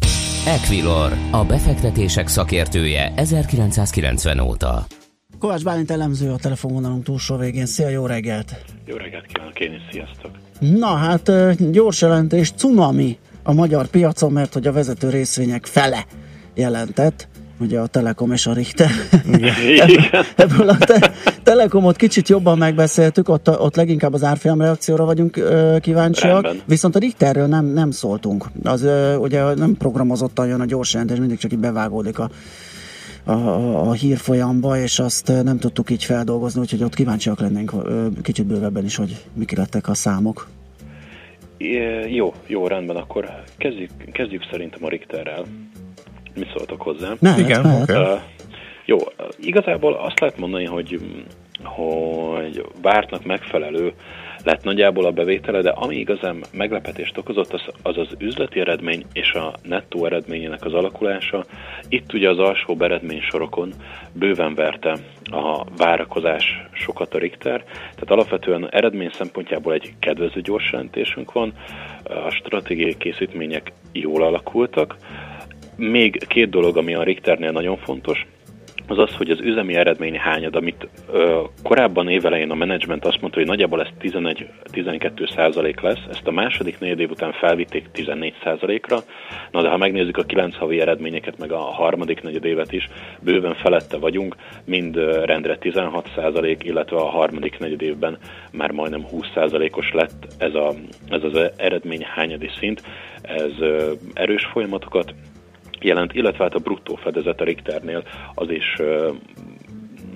Equilor, 0.46 1.12
a 1.30 1.44
befektetések 1.44 2.28
szakértője 2.28 3.12
1990 3.16 4.38
óta. 4.38 4.86
Kovács 5.38 5.64
Bálint 5.64 5.90
elemző 5.90 6.30
a 6.30 6.36
telefonvonalunk 6.36 7.04
túlsó 7.04 7.36
végén. 7.36 7.66
Szia, 7.66 7.88
jó 7.88 8.06
reggelt! 8.06 8.64
Jó 8.86 8.96
reggelt 8.96 9.26
kívánok 9.26 9.60
én 9.60 9.72
is, 9.72 9.82
sziasztok! 9.90 10.30
Na 10.58 10.94
hát, 10.94 11.32
gyors 11.70 12.00
jelentés, 12.00 12.50
cunami 12.50 13.18
a 13.42 13.52
magyar 13.52 13.86
piacon, 13.86 14.32
mert 14.32 14.52
hogy 14.52 14.66
a 14.66 14.72
vezető 14.72 15.10
részvények 15.10 15.66
fele 15.66 16.06
jelentett 16.54 17.28
ugye 17.61 17.78
a 17.80 17.87
Telekom 17.87 18.32
és 18.32 18.46
a 18.46 18.52
Richter. 18.52 18.90
Igen. 19.28 19.88
Ebből 20.37 20.68
a 20.68 20.76
te- 20.78 21.12
Telekomot 21.42 21.96
kicsit 21.96 22.28
jobban 22.28 22.58
megbeszéltük, 22.58 23.28
ott, 23.28 23.49
ott 23.61 23.76
leginkább 23.76 24.12
az 24.14 24.25
árfolyam 24.25 24.61
reakcióra 24.61 25.04
vagyunk 25.04 25.37
ö, 25.37 25.76
kíváncsiak, 25.80 26.42
Rendben. 26.42 26.64
viszont 26.66 26.96
a 26.96 26.99
Richterről 26.99 27.46
nem, 27.46 27.64
nem 27.64 27.90
szóltunk. 27.90 28.44
Az 28.62 28.82
ö, 28.82 29.14
ugye 29.16 29.54
nem 29.54 29.75
programozottan 29.76 30.46
jön 30.46 30.61
a 30.61 30.64
gyors 30.64 30.92
jelentés, 30.92 31.18
mindig 31.18 31.38
csak 31.38 31.52
így 31.52 31.58
bevágódik 31.58 32.18
a, 32.18 32.30
a, 33.25 33.32
a, 33.32 33.88
a 33.88 33.92
hírfolyamba, 33.92 34.78
és 34.78 34.99
azt 34.99 35.32
nem 35.44 35.58
tudtuk 35.58 35.90
így 35.90 36.04
feldolgozni, 36.04 36.61
úgyhogy 36.61 36.82
ott 36.82 36.94
kíváncsiak 36.94 37.40
lennénk 37.40 37.73
ö, 37.84 38.06
kicsit 38.23 38.46
bővebben 38.46 38.84
is, 38.84 38.96
hogy 38.96 39.25
mik 39.32 39.56
lettek 39.56 39.88
a 39.88 39.94
számok. 39.94 40.49
É, 41.56 42.14
Jó, 42.14 42.34
jó, 42.46 42.66
rendben, 42.66 42.96
akkor 42.96 43.42
kezdjük, 43.56 43.90
kezdjük 44.12 44.42
szerintem 44.50 44.84
a 44.84 44.88
Richterrel. 44.88 45.44
Mi 46.34 46.46
szóltok 46.56 46.82
hozzá? 46.82 47.12
Mehet, 47.20 47.38
Igen, 47.38 47.60
mehet. 47.62 47.90
Uh, 47.90 48.20
jó, 48.84 48.96
igazából 49.40 49.94
azt 49.94 50.20
lehet 50.20 50.38
mondani, 50.38 50.64
hogy, 50.64 51.00
hogy 51.62 52.64
vártnak 52.82 53.24
megfelelő 53.24 53.92
lett 54.44 54.64
nagyjából 54.64 55.04
a 55.04 55.10
bevétele, 55.10 55.60
de 55.60 55.70
ami 55.70 55.96
igazán 55.96 56.44
meglepetést 56.52 57.18
okozott, 57.18 57.52
az 57.52 57.62
az, 57.82 57.96
az 57.98 58.08
üzleti 58.18 58.60
eredmény 58.60 59.04
és 59.12 59.32
a 59.32 59.54
nettó 59.62 60.06
eredményének 60.06 60.64
az 60.64 60.74
alakulása. 60.74 61.44
Itt 61.88 62.12
ugye 62.12 62.28
az 62.28 62.38
alsó 62.38 62.76
eredmény 62.78 63.20
sorokon 63.20 63.72
bőven 64.12 64.54
verte 64.54 64.96
a 65.24 65.64
várakozás 65.76 66.66
sokat 66.72 67.14
a 67.14 67.18
Richter, 67.18 67.64
tehát 67.64 68.10
alapvetően 68.10 68.68
eredmény 68.70 69.10
szempontjából 69.12 69.72
egy 69.72 69.94
kedvező 69.98 70.40
gyors 70.40 70.72
jelentésünk 70.72 71.32
van, 71.32 71.52
a 72.04 72.30
stratégiai 72.30 72.96
készítmények 72.96 73.72
jól 73.92 74.22
alakultak, 74.22 74.96
még 75.76 76.26
két 76.26 76.50
dolog, 76.50 76.76
ami 76.76 76.94
a 76.94 77.02
Richternél 77.02 77.50
nagyon 77.50 77.76
fontos, 77.76 78.26
az 78.86 78.98
az, 78.98 79.14
hogy 79.16 79.30
az 79.30 79.40
üzemi 79.40 79.74
eredmény 79.74 80.18
hányad, 80.18 80.56
amit 80.56 80.88
ö, 81.12 81.40
korábban 81.62 82.08
évelején 82.08 82.50
a 82.50 82.54
menedzsment 82.54 83.04
azt 83.04 83.20
mondta, 83.20 83.38
hogy 83.38 83.48
nagyjából 83.48 83.80
ez 83.80 83.88
11-12 84.00 85.34
százalék 85.34 85.80
lesz, 85.80 86.00
ezt 86.10 86.26
a 86.26 86.30
második 86.30 86.78
negyed 86.78 87.00
év 87.00 87.10
után 87.10 87.32
felvitték 87.32 87.90
14 87.92 88.34
százalékra, 88.42 88.98
na 89.50 89.62
de 89.62 89.68
ha 89.68 89.76
megnézzük 89.76 90.16
a 90.16 90.22
9 90.22 90.56
havi 90.56 90.80
eredményeket, 90.80 91.38
meg 91.38 91.52
a 91.52 91.58
harmadik 91.58 92.22
negyed 92.22 92.44
évet 92.44 92.72
is, 92.72 92.88
bőven 93.20 93.54
felette 93.54 93.96
vagyunk, 93.96 94.36
mind 94.64 94.96
rendre 95.24 95.56
16 95.58 96.10
százalék, 96.14 96.64
illetve 96.64 96.96
a 96.96 97.10
harmadik 97.10 97.58
negyed 97.58 97.82
évben 97.82 98.18
már 98.52 98.70
majdnem 98.70 99.04
20 99.04 99.26
százalékos 99.34 99.92
lett 99.92 100.26
ez, 100.38 100.54
a, 100.54 100.72
ez 101.08 101.22
az 101.22 101.50
eredmény 101.56 102.04
hányadi 102.14 102.50
szint, 102.58 102.82
ez 103.22 103.52
ö, 103.60 103.92
erős 104.12 104.44
folyamatokat 104.44 105.14
jelent, 105.84 106.14
illetve 106.14 106.42
hát 106.42 106.54
a 106.54 106.58
bruttó 106.58 106.94
fedezet 106.94 107.40
a 107.40 107.44
Richternél 107.44 108.02
az 108.34 108.50
is 108.50 108.76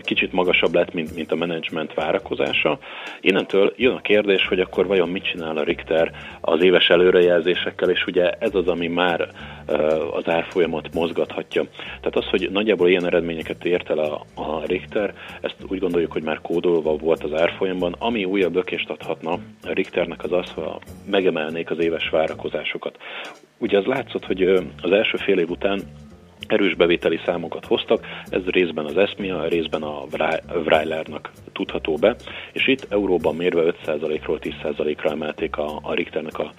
kicsit 0.08 0.32
magasabb 0.32 0.74
lett, 0.74 0.92
mint, 0.92 1.14
mint 1.14 1.32
a 1.32 1.34
menedzsment 1.34 1.94
várakozása. 1.94 2.78
Innentől 3.20 3.72
jön 3.76 3.94
a 3.94 4.00
kérdés, 4.00 4.46
hogy 4.46 4.60
akkor 4.60 4.86
vajon 4.86 5.08
mit 5.08 5.24
csinál 5.24 5.56
a 5.56 5.62
Richter 5.62 6.12
az 6.40 6.62
éves 6.62 6.88
előrejelzésekkel, 6.88 7.90
és 7.90 8.06
ugye 8.06 8.30
ez 8.30 8.54
az, 8.54 8.68
ami 8.68 8.86
már 8.86 9.28
az 10.12 10.28
árfolyamat 10.28 10.94
mozgathatja. 10.94 11.64
Tehát 11.86 12.16
az, 12.16 12.24
hogy 12.24 12.48
nagyjából 12.52 12.88
ilyen 12.88 13.06
eredményeket 13.06 13.64
ért 13.64 13.90
el 13.90 13.98
a, 13.98 14.24
a 14.34 14.64
Richter, 14.66 15.14
ezt 15.40 15.56
úgy 15.68 15.78
gondoljuk, 15.78 16.12
hogy 16.12 16.22
már 16.22 16.40
kódolva 16.40 16.96
volt 16.96 17.24
az 17.24 17.40
árfolyamban. 17.40 17.94
Ami 17.98 18.24
újabb 18.24 18.54
lökést 18.54 18.90
adhatna 18.90 19.32
a 19.62 19.72
Richternek 19.72 20.24
az 20.24 20.32
az, 20.32 20.50
ha 20.50 20.80
megemelnék 21.10 21.70
az 21.70 21.78
éves 21.78 22.08
várakozásokat. 22.08 22.96
Ugye 23.58 23.78
az 23.78 23.84
látszott, 23.84 24.24
hogy 24.24 24.42
az 24.82 24.90
első 24.90 25.16
fél 25.16 25.38
év 25.38 25.50
után 25.50 25.80
erős 26.52 26.74
bevételi 26.74 27.20
számokat 27.24 27.64
hoztak, 27.64 28.06
ez 28.30 28.44
részben 28.44 28.84
az 28.84 28.96
ESMIA, 28.96 29.48
részben 29.48 29.82
a 29.82 30.04
Vrailernak 30.64 31.30
tudható 31.52 31.94
be, 31.94 32.16
és 32.52 32.66
itt 32.66 32.86
euróban 32.88 33.36
mérve 33.36 33.74
5%-ról 33.86 34.38
10%-ra 34.40 35.10
emelték 35.10 35.56
a, 35.56 35.78
a 35.82 35.94
Richternek 35.94 36.38
a, 36.38 36.52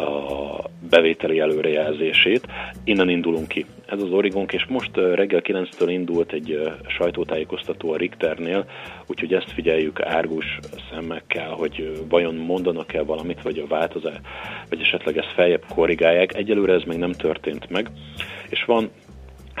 a 0.00 0.70
bevételi 0.90 1.40
előrejelzését. 1.40 2.46
Innen 2.84 3.08
indulunk 3.08 3.48
ki. 3.48 3.66
Ez 3.86 4.02
az 4.02 4.10
origónk, 4.10 4.52
és 4.52 4.66
most 4.68 4.96
reggel 4.96 5.40
9-től 5.44 5.86
indult 5.86 6.32
egy 6.32 6.72
sajtótájékoztató 6.86 7.92
a 7.92 7.96
Richternél, 7.96 8.64
úgyhogy 9.06 9.34
ezt 9.34 9.52
figyeljük 9.52 10.02
árgus 10.02 10.58
szemmekkel, 10.92 11.50
hogy 11.50 12.04
vajon 12.08 12.34
mondanak-e 12.34 13.02
valamit, 13.02 13.42
vagy 13.42 13.58
a 13.58 13.66
változás, 13.66 14.20
vagy 14.68 14.80
esetleg 14.80 15.16
ezt 15.16 15.32
feljebb 15.34 15.64
korrigálják. 15.74 16.34
Egyelőre 16.34 16.72
ez 16.72 16.82
még 16.82 16.98
nem 16.98 17.12
történt 17.12 17.70
meg, 17.70 17.90
és 18.48 18.64
van 18.64 18.90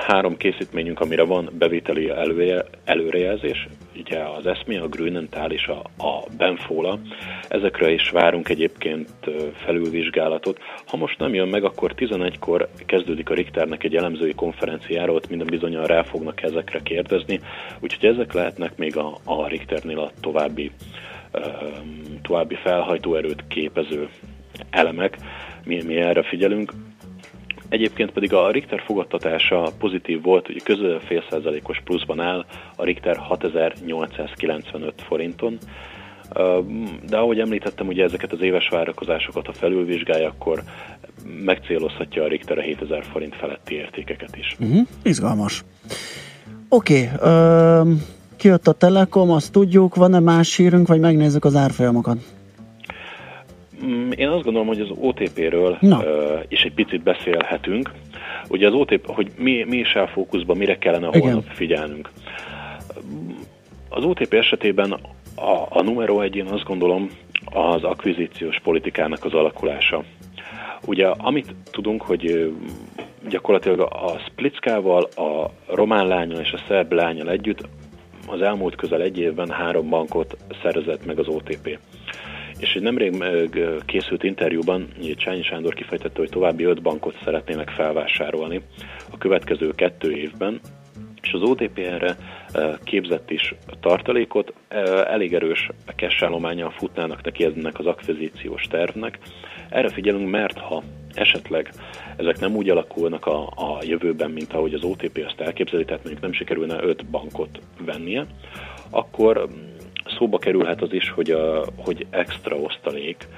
három 0.06 0.36
készítményünk, 0.36 1.00
amire 1.00 1.24
van 1.24 1.50
bevételi 1.58 2.08
elője, 2.08 2.64
előrejelzés, 2.84 3.68
ugye 3.96 4.18
az 4.18 4.46
ESMI, 4.46 4.76
a 4.76 4.88
Grünenthal 4.88 5.50
és 5.50 5.66
a, 5.66 6.04
a 6.04 6.24
Benfola. 6.36 6.98
Ezekre 7.48 7.90
is 7.90 8.10
várunk 8.10 8.48
egyébként 8.48 9.10
felülvizsgálatot. 9.54 10.58
Ha 10.86 10.96
most 10.96 11.18
nem 11.18 11.34
jön 11.34 11.48
meg, 11.48 11.64
akkor 11.64 11.92
11-kor 11.96 12.68
kezdődik 12.86 13.30
a 13.30 13.34
Richternek 13.34 13.84
egy 13.84 13.96
elemzői 13.96 14.34
konferenciára, 14.34 15.12
ott 15.12 15.28
minden 15.28 15.46
bizonyal 15.46 15.86
rá 15.86 16.02
fognak 16.02 16.42
ezekre 16.42 16.80
kérdezni, 16.82 17.40
úgyhogy 17.80 18.08
ezek 18.08 18.32
lehetnek 18.32 18.76
még 18.76 18.96
a, 18.96 19.18
a 19.24 19.48
Richternél 19.48 19.98
a 19.98 20.10
további, 20.20 20.70
további 22.22 22.54
felhajtóerőt 22.54 23.44
képező 23.48 24.08
elemek, 24.70 25.16
mi, 25.64 25.82
mi 25.82 25.96
erre 25.96 26.22
figyelünk. 26.22 26.72
Egyébként 27.70 28.10
pedig 28.10 28.34
a 28.34 28.50
Richter 28.50 28.82
fogadtatása 28.86 29.72
pozitív 29.78 30.22
volt, 30.22 30.46
hogy 30.46 30.62
közel 30.62 30.98
fél 30.98 31.24
százalékos 31.30 31.80
pluszban 31.84 32.20
áll, 32.20 32.44
a 32.76 32.84
Richter 32.84 33.16
6895 33.16 34.94
forinton. 35.08 35.58
De 37.08 37.16
ahogy 37.16 37.38
említettem, 37.38 37.86
ugye 37.86 38.04
ezeket 38.04 38.32
az 38.32 38.40
éves 38.40 38.68
várakozásokat, 38.68 39.46
ha 39.46 39.52
felülvizsgálja, 39.52 40.28
akkor 40.28 40.62
megcélozhatja 41.44 42.24
a 42.24 42.28
Richter 42.28 42.58
a 42.58 42.60
7000 42.60 43.04
forint 43.04 43.34
feletti 43.34 43.74
értékeket 43.74 44.36
is. 44.36 44.56
Uh-huh. 44.60 44.86
Izgalmas. 45.02 45.64
Oké, 46.68 47.10
okay, 47.14 47.96
kijött 48.36 48.68
a 48.68 48.72
Telekom, 48.72 49.30
azt 49.30 49.52
tudjuk, 49.52 49.94
van-e 49.94 50.20
más 50.20 50.56
hírünk, 50.56 50.88
vagy 50.88 51.00
megnézzük 51.00 51.44
az 51.44 51.56
árfolyamokat? 51.56 52.18
Mm, 53.84 54.10
Én 54.10 54.28
azt 54.28 54.42
gondolom, 54.44 54.66
hogy 54.66 54.80
az 54.80 54.90
OTP-ről 54.94 55.78
uh, 55.80 56.42
is 56.48 56.62
egy 56.62 56.74
picit 56.74 57.02
beszélhetünk. 57.02 57.90
Ugye 58.48 58.66
az 58.66 58.72
OTP, 58.74 59.06
hogy 59.06 59.30
mi, 59.36 59.64
mi 59.68 59.76
is 59.76 59.96
áll 59.96 60.06
fókuszban, 60.06 60.56
mire 60.56 60.78
kellene 60.78 61.08
Igen. 61.08 61.20
holnap 61.20 61.44
figyelnünk. 61.48 62.10
Az 63.88 64.04
OTP 64.04 64.32
esetében 64.34 64.92
a, 65.34 65.66
a 65.68 65.82
numero 65.82 66.20
egy, 66.20 66.36
én 66.36 66.46
azt 66.46 66.64
gondolom, 66.64 67.10
az 67.44 67.84
akvizíciós 67.84 68.60
politikának 68.62 69.24
az 69.24 69.34
alakulása. 69.34 70.04
Ugye 70.86 71.06
amit 71.06 71.54
tudunk, 71.70 72.02
hogy 72.02 72.52
gyakorlatilag 73.28 73.80
a 73.80 74.18
Splickával, 74.26 75.02
a 75.02 75.50
román 75.74 76.06
lányal 76.06 76.40
és 76.40 76.52
a 76.52 76.60
szerb 76.68 76.92
lányal 76.92 77.30
együtt 77.30 77.68
az 78.26 78.42
elmúlt 78.42 78.74
közel 78.76 79.02
egy 79.02 79.18
évben 79.18 79.50
három 79.50 79.88
bankot 79.88 80.36
szerzett 80.62 81.06
meg 81.06 81.18
az 81.18 81.26
OTP. 81.28 81.78
És 82.60 82.74
egy 82.74 82.82
nemrég 82.82 83.24
készült 83.86 84.22
interjúban 84.22 84.88
Csányi 85.16 85.42
Sándor 85.42 85.74
kifejtette, 85.74 86.18
hogy 86.18 86.28
további 86.28 86.64
öt 86.64 86.82
bankot 86.82 87.18
szeretnének 87.24 87.68
felvásárolni 87.68 88.60
a 89.10 89.18
következő 89.18 89.70
kettő 89.70 90.12
évben, 90.12 90.60
és 91.22 91.32
az 91.32 91.42
OTP 91.42 91.78
erre 91.78 92.16
eh, 92.52 92.74
képzett 92.84 93.30
is 93.30 93.54
tartalékot, 93.80 94.52
elég 95.06 95.34
erős 95.34 95.70
cash 95.96 96.24
állományjal 96.24 96.70
futnának 96.70 97.22
neki 97.22 97.44
ennek 97.44 97.78
az 97.78 97.86
akvizíciós 97.86 98.62
tervnek. 98.62 99.18
Erre 99.68 99.88
figyelünk, 99.88 100.30
mert 100.30 100.58
ha 100.58 100.82
esetleg 101.14 101.72
ezek 102.16 102.38
nem 102.38 102.56
úgy 102.56 102.70
alakulnak 102.70 103.26
a, 103.26 103.46
a 103.46 103.78
jövőben, 103.82 104.30
mint 104.30 104.52
ahogy 104.52 104.74
az 104.74 104.82
OTP 104.82 105.24
azt 105.26 105.40
elképzeli, 105.40 105.84
tehát 105.84 106.02
mondjuk 106.02 106.22
nem 106.22 106.32
sikerülne 106.32 106.82
öt 106.82 107.06
bankot 107.06 107.60
vennie, 107.84 108.26
akkor 108.90 109.48
szóba 110.18 110.38
kerülhet 110.38 110.82
az 110.82 110.92
is, 110.92 111.10
hogy, 111.10 111.30
a, 111.30 111.64
hogy 111.76 112.06
extra 112.10 112.56
osztalék 112.56 113.28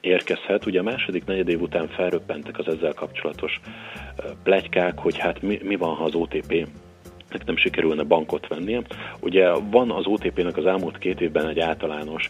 érkezhet. 0.00 0.66
Ugye 0.66 0.80
a 0.80 0.82
második 0.82 1.24
negyedév 1.24 1.60
után 1.60 1.88
felröppentek 1.88 2.58
az 2.58 2.68
ezzel 2.68 2.94
kapcsolatos 2.94 3.60
plegykák, 4.42 4.98
hogy 4.98 5.18
hát 5.18 5.42
mi, 5.42 5.58
mi 5.62 5.76
van, 5.76 5.94
ha 5.94 6.04
az 6.04 6.14
OTP 6.14 6.66
nek 7.30 7.44
nem 7.44 7.56
sikerülne 7.56 8.02
bankot 8.02 8.46
vennie. 8.46 8.82
Ugye 9.20 9.50
van 9.70 9.90
az 9.90 10.06
OTP-nek 10.06 10.56
az 10.56 10.66
elmúlt 10.66 10.98
két 10.98 11.20
évben 11.20 11.48
egy 11.48 11.60
általános 11.60 12.28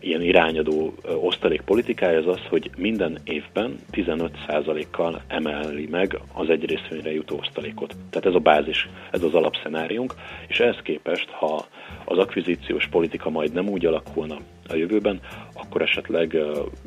ilyen 0.00 0.22
irányadó 0.22 0.94
osztalék 1.20 1.60
politikája 1.60 2.18
az 2.18 2.26
az, 2.26 2.40
hogy 2.48 2.70
minden 2.76 3.18
évben 3.24 3.78
15%-kal 3.92 5.22
emeli 5.26 5.86
meg 5.90 6.20
az 6.34 6.48
egy 6.48 6.64
részvényre 6.64 7.12
jutó 7.12 7.36
osztalékot. 7.36 7.94
Tehát 8.10 8.26
ez 8.26 8.34
a 8.34 8.38
bázis, 8.38 8.88
ez 9.10 9.22
az 9.22 9.34
alapszenáriunk, 9.34 10.14
és 10.48 10.60
ehhez 10.60 10.78
képest, 10.82 11.30
ha 11.30 11.66
az 12.04 12.18
akvizíciós 12.18 12.86
politika 12.86 13.30
majd 13.30 13.52
nem 13.52 13.68
úgy 13.68 13.86
alakulna 13.86 14.36
a 14.68 14.74
jövőben, 14.74 15.20
akkor 15.54 15.82
esetleg 15.82 16.36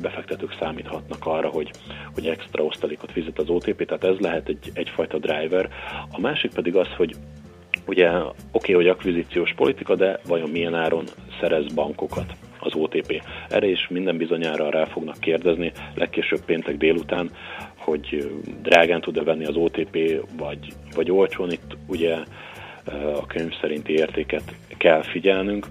befektetők 0.00 0.56
számíthatnak 0.60 1.26
arra, 1.26 1.48
hogy, 1.48 1.70
hogy 2.14 2.26
extra 2.26 2.64
osztalékot 2.64 3.12
fizet 3.12 3.38
az 3.38 3.48
OTP, 3.48 3.84
tehát 3.86 4.04
ez 4.04 4.18
lehet 4.18 4.48
egy, 4.48 4.70
egyfajta 4.74 5.18
driver. 5.18 5.70
A 6.10 6.20
másik 6.20 6.52
pedig 6.54 6.76
az, 6.76 6.88
hogy 6.96 7.16
Ugye 7.86 8.08
oké, 8.10 8.34
okay, 8.52 8.74
hogy 8.74 8.88
akvizíciós 8.88 9.52
politika, 9.56 9.94
de 9.94 10.20
vajon 10.26 10.50
milyen 10.50 10.74
áron 10.74 11.04
szerez 11.40 11.72
bankokat 11.74 12.36
az 12.64 12.74
OTP? 12.74 13.22
Erre 13.48 13.66
is 13.66 13.88
minden 13.88 14.16
bizonyára 14.16 14.70
rá 14.70 14.84
fognak 14.84 15.18
kérdezni, 15.20 15.72
legkésőbb 15.94 16.44
péntek 16.44 16.76
délután, 16.76 17.30
hogy 17.76 18.30
drágán 18.62 19.00
tud-e 19.00 19.22
venni 19.22 19.44
az 19.44 19.56
OTP, 19.56 19.98
vagy, 20.38 20.72
vagy 20.94 21.10
olcsón. 21.10 21.50
Itt 21.50 21.76
ugye 21.86 22.16
a 23.20 23.26
könyv 23.26 23.52
szerinti 23.60 23.92
értéket 23.92 24.54
kell 24.76 25.02
figyelnünk. 25.02 25.66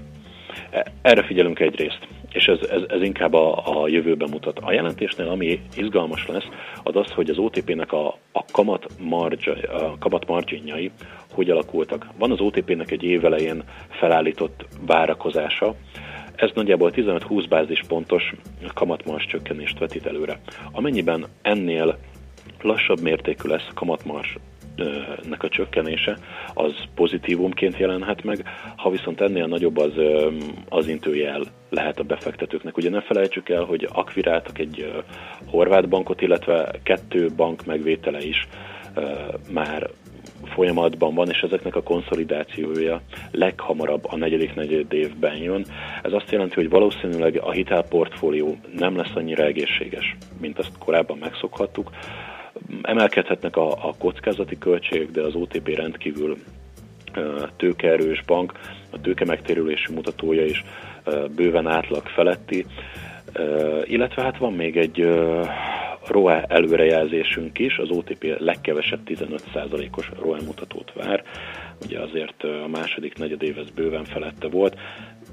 E, 0.70 0.86
erre 1.02 1.24
figyelünk 1.24 1.60
egyrészt 1.60 2.08
és 2.34 2.48
ez, 2.48 2.60
ez, 2.70 2.82
ez 2.88 3.02
inkább 3.02 3.34
a, 3.34 3.82
a 3.82 3.88
jövőben 3.88 4.30
mutat. 4.32 4.60
A 4.60 4.72
jelentésnél, 4.72 5.28
ami 5.28 5.62
izgalmas 5.76 6.28
lesz, 6.28 6.48
az 6.84 6.96
az, 6.96 7.12
hogy 7.12 7.30
az 7.30 7.38
OTP-nek 7.38 7.92
a, 7.92 8.18
a 8.32 8.44
kamat, 8.52 8.86
marge, 9.00 9.52
a 9.52 9.98
kamat 10.00 10.28
marginjai 10.28 10.92
hogy 11.34 11.50
alakultak. 11.50 12.08
Van 12.18 12.32
az 12.32 12.40
OTP-nek 12.40 12.92
egy 12.92 13.04
évelején 13.04 13.64
felállított 13.90 14.66
várakozása, 14.86 15.76
ez 16.36 16.50
nagyjából 16.54 16.92
15-20 16.96 17.46
bázispontos 17.50 18.34
kamatmars 18.74 19.26
csökkenést 19.26 19.80
vetít 19.80 20.06
előre. 20.06 20.40
Amennyiben 20.72 21.26
ennél 21.42 21.98
lassabb 22.62 23.02
mértékű 23.02 23.50
lesz 23.50 23.68
kamatmars 23.74 24.38
nek 25.30 25.44
a 25.44 25.50
csökkenése, 25.50 26.18
az 26.54 26.74
pozitívumként 26.96 27.78
jelenhet 27.78 28.24
meg, 28.24 28.44
ha 28.76 28.90
viszont 28.90 29.22
ennél 29.22 29.46
nagyobb 29.46 29.78
az, 29.78 29.92
az 30.70 30.88
intőjel 30.88 31.42
lehet 31.70 32.00
a 32.00 32.04
befektetőknek. 32.04 32.78
Ugye 32.78 32.90
ne 32.90 33.02
felejtsük 33.02 33.50
el, 33.50 33.64
hogy 33.64 33.88
akviráltak 33.92 34.60
egy 34.60 35.04
horvát 35.46 35.90
bankot, 35.90 36.22
illetve 36.22 36.72
kettő 36.84 37.30
bank 37.36 37.66
megvétele 37.66 38.24
is 38.24 38.48
már 39.52 39.90
folyamatban 40.46 41.14
van, 41.16 41.30
és 41.30 41.40
ezeknek 41.42 41.76
a 41.76 41.84
konszolidációja 41.84 43.02
leghamarabb 43.32 44.06
a 44.06 44.18
negyedik 44.18 44.56
negyed 44.56 44.94
évben 44.94 45.36
jön. 45.36 45.66
Ez 46.02 46.14
azt 46.14 46.32
jelenti, 46.32 46.56
hogy 46.56 46.70
valószínűleg 46.70 47.40
a 47.44 47.52
hitelportfólió 47.52 48.58
nem 48.78 48.96
lesz 48.96 49.16
annyira 49.16 49.44
egészséges, 49.44 50.16
mint 50.42 50.60
azt 50.60 50.78
korábban 50.80 51.18
megszokhattuk. 51.18 51.90
Emelkedhetnek 52.82 53.58
a, 53.58 53.72
a 53.72 53.94
kockázati 53.98 54.58
költségek, 54.58 55.12
de 55.12 55.22
az 55.22 55.36
OTP 55.36 55.68
rendkívül 55.76 56.38
tőkeerős 57.58 58.24
bank, 58.26 58.52
a 58.90 59.02
tőke 59.02 59.26
megtérülési 59.26 59.94
mutatója 59.94 60.46
is 60.46 60.64
bőven 61.36 61.68
átlag 61.68 62.08
feletti, 62.08 62.66
illetve 63.84 64.22
hát 64.22 64.38
van 64.38 64.54
még 64.54 64.78
egy 64.78 65.10
ROE 66.08 66.46
előrejelzésünk 66.48 67.60
is, 67.60 67.78
az 67.78 67.90
OTP 67.90 68.36
legkevesebb 68.38 69.00
15%-os 69.06 70.12
ROE 70.22 70.42
mutatót 70.46 70.94
vár, 70.94 71.24
ugye 71.86 72.00
azért 72.00 72.44
a 72.44 72.68
második 72.68 73.18
negyedév 73.18 73.58
ez 73.58 73.70
bőven 73.70 74.04
felette 74.04 74.48
volt. 74.48 74.78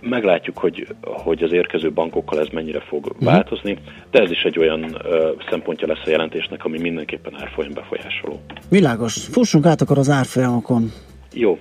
Meglátjuk, 0.00 0.58
hogy, 0.58 0.86
hogy 1.02 1.42
az 1.42 1.52
érkező 1.52 1.92
bankokkal 1.92 2.40
ez 2.40 2.48
mennyire 2.52 2.80
fog 2.80 3.06
uh-huh. 3.06 3.24
változni, 3.24 3.78
de 4.10 4.20
ez 4.20 4.30
is 4.30 4.42
egy 4.42 4.58
olyan 4.58 4.96
ö, 5.04 5.32
szempontja 5.50 5.86
lesz 5.86 6.06
a 6.06 6.10
jelentésnek, 6.10 6.64
ami 6.64 6.78
mindenképpen 6.78 7.40
árfolyam 7.40 7.72
befolyásoló. 7.72 8.40
Világos. 8.68 9.14
Fussunk 9.14 9.66
át 9.66 9.80
akkor 9.80 9.98
az 9.98 10.10
árfolyamokon. 10.10 10.92
Jó. 11.32 11.58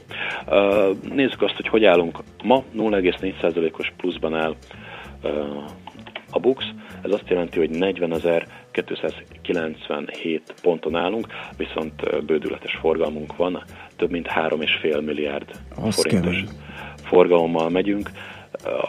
Nézzük 1.13 1.41
azt, 1.41 1.55
hogy 1.55 1.67
hogy 1.67 1.85
állunk. 1.85 2.19
Ma 2.43 2.63
0,4%-os 2.77 3.93
pluszban 3.97 4.35
áll 4.35 4.55
a 6.31 6.39
BUX, 6.39 6.65
ez 7.01 7.11
azt 7.11 7.29
jelenti, 7.29 7.59
hogy 7.59 7.69
40.297 7.71 10.39
ponton 10.61 10.95
állunk, 10.95 11.27
viszont 11.57 12.25
bődületes 12.25 12.77
forgalmunk 12.81 13.35
van, 13.35 13.63
több 13.95 14.11
mint 14.11 14.27
3,5 14.27 15.05
milliárd 15.05 15.51
azt 15.75 16.01
forintos 16.01 16.35
kell. 16.35 16.45
forgalommal 16.95 17.69
megyünk. 17.69 18.11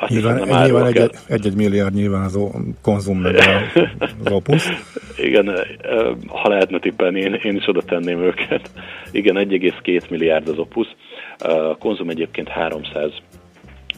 Azt 0.00 0.10
nyilván, 0.10 0.42
hiszem, 0.42 0.62
nyilván 0.62 0.86
egy, 0.86 0.96
egy, 0.96 1.10
egy 1.28 1.54
milliárd 1.54 1.94
nyilván 1.94 2.22
az 2.22 2.38
konzum 2.82 3.18
meg 3.18 3.34
az 4.24 4.32
opus. 4.32 4.68
Igen, 5.16 5.54
ha 6.26 6.48
lehetne 6.48 6.78
tippelni, 6.78 7.20
én, 7.20 7.34
én 7.34 7.56
is 7.56 7.68
oda 7.68 7.82
tenném 7.82 8.22
őket. 8.22 8.70
Igen, 9.12 9.36
1,2 9.36 10.10
milliárd 10.10 10.48
az 10.48 10.58
opus. 10.58 10.86
A 11.38 11.76
konzum 11.76 12.08
egyébként 12.08 12.48
300 12.48 13.12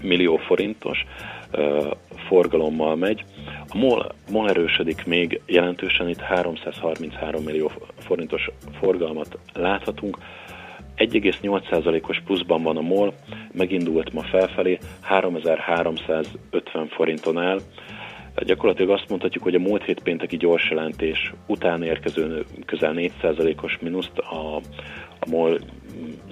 millió 0.02 0.37
forintos 0.37 1.05
forgalommal 2.28 2.96
megy. 2.96 3.24
A 3.68 3.76
MOL, 3.76 4.14
MOL 4.30 4.48
erősödik 4.48 5.04
még 5.06 5.40
jelentősen, 5.46 6.08
itt 6.08 6.20
333 6.20 7.42
millió 7.42 7.70
forintos 7.98 8.50
forgalmat 8.78 9.38
láthatunk. 9.52 10.18
1,8%-os 10.96 12.20
pluszban 12.24 12.62
van 12.62 12.76
a 12.76 12.80
MOL, 12.80 13.14
megindult 13.52 14.12
ma 14.12 14.22
felfelé, 14.22 14.78
3350 15.00 16.88
forinton 16.88 17.38
áll. 17.38 17.60
Gyakorlatilag 18.36 18.90
azt 18.90 19.08
mondhatjuk, 19.08 19.44
hogy 19.44 19.54
a 19.54 19.58
múlt 19.58 19.84
hét 19.84 20.02
pénteki 20.02 20.36
gyors 20.36 20.70
jelentés 20.70 21.32
után 21.46 21.82
érkező 21.82 22.44
közel 22.66 22.92
4%-os 22.96 23.78
mínuszt 23.80 24.18
a, 24.18 24.56
a 25.18 25.28
MOL 25.30 25.58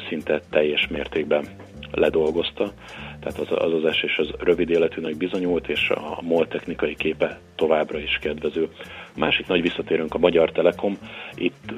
szinte 0.09 0.40
teljes 0.50 0.88
mértékben 0.88 1.44
ledolgozta 1.92 2.72
tehát 3.20 3.38
az 3.38 3.46
az, 3.50 3.72
az 3.72 3.85
esés 3.85 4.18
az 4.18 4.28
rövid 4.38 4.70
életűnek 4.70 5.16
bizonyult, 5.16 5.68
és 5.68 5.90
a 5.90 6.18
MOL 6.22 6.48
technikai 6.48 6.94
képe 6.94 7.40
továbbra 7.54 7.98
is 7.98 8.18
kedvező. 8.20 8.68
Másik 9.16 9.46
nagy 9.46 9.62
visszatérünk 9.62 10.14
a 10.14 10.18
Magyar 10.18 10.52
Telekom. 10.52 10.98
Itt 11.35 11.72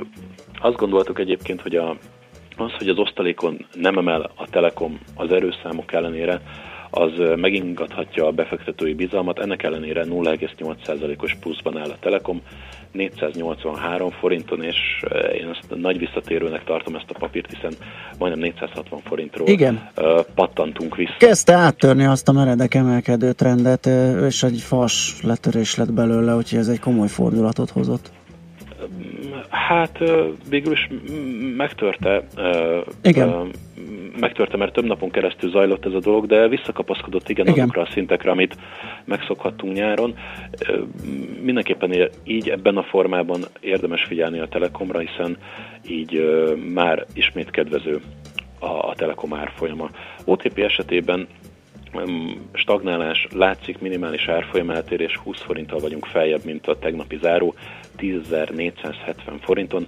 azt 0.61 0.76
gondoltuk 0.76 1.18
egyébként, 1.18 1.61
hogy 1.61 1.76
a, 1.76 1.96
az, 2.57 2.72
hogy 2.72 2.88
az 2.88 2.98
osztalékon 2.98 3.66
nem 3.74 3.98
emel 3.98 4.31
a 4.35 4.48
Telekom 4.50 5.00
az 5.14 5.33
erőszámok 5.33 5.92
ellenére, 5.92 6.40
az 6.94 7.11
megingathatja 7.37 8.26
a 8.26 8.31
befektetői 8.31 8.94
bizalmat, 8.94 9.38
ennek 9.38 9.62
ellenére 9.62 10.05
0,8%-os 10.05 11.37
pluszban 11.40 11.78
áll 11.78 11.90
a 11.90 11.96
Telekom, 12.00 12.40
483 12.92 14.11
forinton, 14.11 14.62
és 14.62 14.76
én 15.35 15.48
ezt 15.48 15.81
nagy 15.81 15.98
visszatérőnek 15.98 16.64
tartom 16.64 16.94
ezt 16.94 17.11
a 17.14 17.18
papírt, 17.18 17.50
hiszen 17.52 17.72
majdnem 18.18 18.40
460 18.40 19.00
forintról 19.05 19.48
Igen. 19.48 19.88
Pattantunk 20.35 20.96
vissza. 20.96 21.14
Kezdte 21.18 21.52
áttörni 21.52 22.05
azt 22.05 22.28
a 22.28 22.33
meredek 22.33 22.74
emelkedő 22.74 23.33
trendet, 23.33 23.87
és 24.28 24.42
egy 24.42 24.61
fas 24.61 25.16
letörés 25.22 25.76
lett 25.76 25.92
belőle, 25.92 26.37
úgyhogy 26.37 26.59
ez 26.59 26.68
egy 26.68 26.81
komoly 26.81 27.09
fordulatot 27.09 27.70
hozott. 27.70 28.11
Hát 29.48 29.98
végül 30.48 30.72
is 30.72 30.88
megtörte. 31.57 32.24
Igen. 33.02 33.50
Megtörte, 34.20 34.57
mert 34.57 34.72
több 34.72 34.85
napon 34.85 35.11
keresztül 35.11 35.51
zajlott 35.51 35.87
ez 35.87 35.92
a 35.92 36.01
dolog, 36.01 36.27
de 36.27 36.48
visszakapaszkodott 36.48 37.29
igen, 37.29 37.46
igen. 37.46 37.59
azokra 37.59 37.83
a 37.83 37.88
szintekre, 37.92 38.31
amit 38.31 38.57
megszokhattunk 39.05 39.75
nyáron. 39.75 40.14
Mindenképpen 41.40 42.11
így 42.25 42.48
ebben 42.48 42.77
a 42.77 42.83
formában 42.83 43.44
érdemes 43.61 44.05
figyelni 44.05 44.38
a 44.38 44.48
Telekomra, 44.48 44.98
hiszen 44.98 45.37
így 45.88 46.25
már 46.72 47.07
ismét 47.14 47.51
kedvező 47.51 48.01
a, 48.59 48.88
a 48.88 48.94
Telekom 48.96 49.35
árfolyama. 49.35 49.90
OTP 50.25 50.59
esetében 50.59 51.29
stagnálás, 52.53 53.27
látszik 53.33 53.79
minimális 53.79 54.29
árfolyam 54.29 54.70
eltérés, 54.70 55.16
20 55.16 55.40
forinttal 55.40 55.79
vagyunk 55.79 56.07
feljebb, 56.07 56.44
mint 56.44 56.66
a 56.66 56.79
tegnapi 56.79 57.18
záró, 57.22 57.55
10.470 57.98 59.14
forinton, 59.40 59.87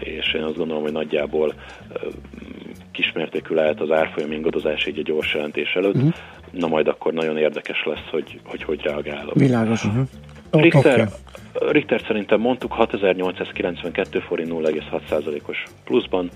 és 0.00 0.34
én 0.34 0.42
azt 0.42 0.56
gondolom, 0.56 0.82
hogy 0.82 0.92
nagyjából 0.92 1.54
kismértékű 2.92 3.54
lehet 3.54 3.80
az 3.80 3.90
árfolyam 3.90 4.32
ingadozás 4.32 4.86
így 4.86 4.98
a 4.98 5.02
gyors 5.02 5.34
jelentés 5.34 5.72
előtt. 5.74 5.94
Uh-huh. 5.94 6.14
Na 6.50 6.66
majd 6.66 6.88
akkor 6.88 7.12
nagyon 7.12 7.36
érdekes 7.36 7.84
lesz, 7.84 8.08
hogy 8.10 8.40
hogy, 8.44 8.62
hogy 8.62 8.80
reagálok. 8.82 9.34
Világos. 9.34 9.84
Uh-huh. 9.84 10.06
Richter, 10.50 11.00
okay. 11.00 11.72
Richter 11.72 12.02
szerintem 12.06 12.40
mondtuk 12.40 12.72
6892 12.72 14.20
forint 14.20 14.50
0,6%-os 14.50 15.62
pluszban, 15.84 16.30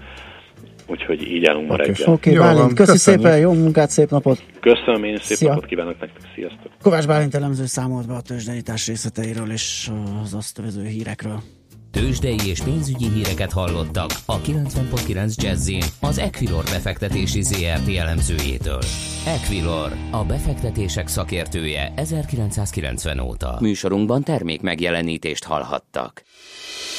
úgyhogy 0.86 1.22
így 1.32 1.44
állunk 1.44 1.68
ma 1.68 1.74
okay. 1.74 1.86
reggel. 1.86 2.12
Oké, 2.12 2.36
okay, 2.36 2.54
Bálint, 2.54 2.74
köszi 2.74 2.92
Köszönjük. 2.92 3.22
szépen, 3.22 3.38
jó 3.38 3.52
munkát, 3.52 3.90
szép 3.90 4.10
napot! 4.10 4.44
Köszönöm, 4.60 5.04
én 5.04 5.16
szép 5.16 5.36
Szia. 5.36 5.48
napot 5.48 5.66
kívánok 5.66 6.00
nektek, 6.00 6.22
sziasztok! 6.34 6.72
Kovács 6.82 7.06
Bálint 7.06 7.34
elemző 7.34 7.66
számolt 7.66 8.06
be 8.06 8.14
a 8.14 8.20
tőzsdenyítás 8.20 8.86
részleteiről 8.86 9.50
és 9.50 9.90
az 10.22 10.34
azt 10.34 10.60
vező 10.60 10.84
hírekről. 10.84 11.42
Tőzsdei 11.90 12.38
és 12.46 12.60
pénzügyi 12.60 13.08
híreket 13.08 13.52
hallottak 13.52 14.10
a 14.26 14.40
90.9 14.40 15.34
jazz 15.34 15.70
az 16.00 16.18
Equilor 16.18 16.64
befektetési 16.64 17.42
ZRT 17.42 17.88
elemzőjétől. 17.96 18.82
Equilor, 19.26 19.92
a 20.10 20.24
befektetések 20.24 21.08
szakértője 21.08 21.92
1990 21.96 23.18
óta. 23.18 23.56
Műsorunkban 23.60 24.22
termék 24.22 24.60
megjelenítést 24.60 25.44
hallhattak. 25.44 26.22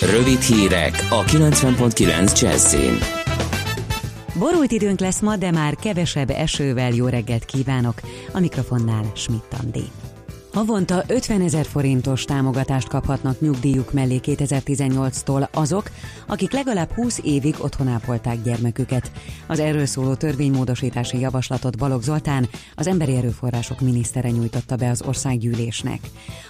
Rövid 0.02 0.42
hírek 0.42 1.08
a 1.10 1.24
90.9 1.24 2.42
jazz 2.42 2.76
Borult 4.40 4.72
időnk 4.72 5.00
lesz 5.00 5.22
ma, 5.22 5.36
de 5.36 5.52
már 5.52 5.76
kevesebb 5.76 6.30
esővel 6.30 6.92
jó 6.92 7.08
reggelt 7.08 7.46
kívánok. 7.46 8.02
A 8.34 8.40
mikrofonnál 8.40 9.12
Schmidt 9.16 9.54
Andi. 9.64 9.84
Havonta 10.54 11.04
50 11.08 11.42
ezer 11.42 11.66
forintos 11.66 12.26
támogatást 12.26 12.88
kaphatnak 12.88 13.40
nyugdíjuk 13.40 13.94
mellé 13.94 14.20
2018-tól 14.24 15.52
azok, 15.52 15.90
akik 16.28 16.52
legalább 16.52 16.92
20 16.92 17.20
évig 17.24 17.56
otthon 17.60 17.88
ápolták 17.88 18.42
gyermeküket. 18.44 19.12
Az 19.48 19.60
erről 19.60 19.86
szóló 19.86 20.14
törvénymódosítási 20.14 21.20
javaslatot 21.20 21.78
Balogh 21.78 22.04
Zoltán, 22.04 22.50
az 22.76 22.88
Emberi 22.88 23.16
Erőforrások 23.16 23.80
minisztere 23.80 24.30
nyújtotta 24.30 24.76
be 24.76 24.90
az 24.90 25.02
országgyűlésnek. 25.02 26.00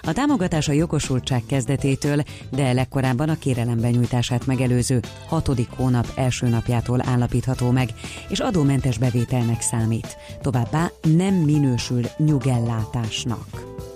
A 0.02 0.14
támogatás 0.14 0.68
a 0.68 0.72
jogosultság 0.74 1.44
kezdetétől, 1.46 2.24
de 2.50 2.74
legkorábban 2.74 3.30
a 3.30 3.40
kérelem 3.40 3.80
benyújtását 3.80 4.46
megelőző 4.46 5.00
hatodik 5.28 5.70
hónap 5.76 6.12
első 6.16 6.48
napjától 6.48 7.02
állapítható 7.06 7.72
meg, 7.72 7.90
és 8.30 8.40
adómentes 8.40 8.98
bevételnek 8.98 9.62
számít. 9.62 10.18
Továbbá 10.42 10.92
nem 11.02 11.34
minősül 11.34 12.02
nyugellátásnak. 12.18 13.90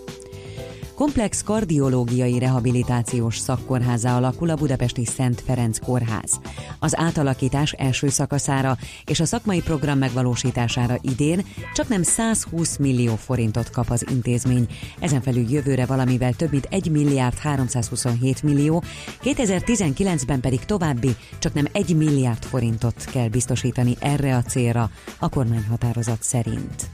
Komplex 0.96 1.44
kardiológiai 1.44 2.40
rehabilitációs 2.40 3.38
szakkórházá 3.38 4.16
alakul 4.16 4.50
a 4.50 4.56
budapesti 4.56 5.06
Szent 5.06 5.42
Ferenc 5.42 5.80
Kórház. 5.80 6.40
Az 6.80 6.98
átalakítás 6.98 7.72
első 7.72 8.10
szakaszára 8.10 8.78
és 9.06 9.20
a 9.20 9.26
szakmai 9.26 9.62
program 9.62 9.98
megvalósítására 9.98 10.98
idén 11.02 11.46
csak 11.74 11.88
nem 11.88 12.04
120 12.04 12.78
millió 12.78 13.16
forintot 13.16 13.70
kap 13.70 13.90
az 13.90 14.06
intézmény. 14.12 14.68
Ezen 15.00 15.22
felül 15.22 15.50
jövőre 15.50 15.86
valamivel 15.86 16.34
több 16.34 16.52
mint 16.52 16.68
1 16.70 16.92
milliárd 16.92 17.38
327 17.38 18.44
millió, 18.44 18.84
2019-ben 19.24 20.40
pedig 20.40 20.60
további 20.60 21.16
csak 21.40 21.54
nem 21.54 21.68
1 21.72 21.96
milliárd 21.96 22.44
forintot 22.44 23.06
kell 23.12 23.28
biztosítani 23.28 23.96
erre 24.00 24.36
a 24.36 24.42
célra 24.42 24.90
a 25.20 25.30
kormányhatározat 25.30 26.24
szerint. 26.24 26.90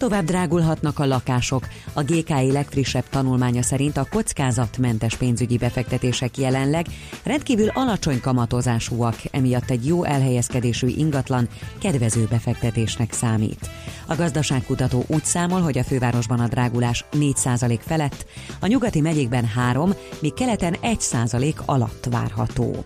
Tovább 0.00 0.24
drágulhatnak 0.24 0.98
a 0.98 1.06
lakások. 1.06 1.68
A 1.92 2.02
GKI 2.02 2.52
legfrissebb 2.52 3.04
tanulmánya 3.10 3.62
szerint 3.62 3.96
a 3.96 4.06
kockázatmentes 4.10 5.16
pénzügyi 5.16 5.56
befektetések 5.56 6.38
jelenleg 6.38 6.86
rendkívül 7.22 7.68
alacsony 7.68 8.20
kamatozásúak, 8.20 9.14
emiatt 9.30 9.70
egy 9.70 9.86
jó 9.86 10.04
elhelyezkedésű 10.04 10.86
ingatlan 10.86 11.48
kedvező 11.80 12.26
befektetésnek 12.30 13.12
számít. 13.12 13.70
A 14.06 14.14
gazdaságkutató 14.14 15.04
úgy 15.06 15.24
számol, 15.24 15.60
hogy 15.60 15.78
a 15.78 15.84
fővárosban 15.84 16.40
a 16.40 16.48
drágulás 16.48 17.04
4% 17.12 17.78
felett, 17.80 18.26
a 18.60 18.66
nyugati 18.66 19.00
megyékben 19.00 19.44
3, 19.44 19.94
míg 20.20 20.34
keleten 20.34 20.76
1% 20.82 21.54
alatt 21.64 22.06
várható 22.10 22.84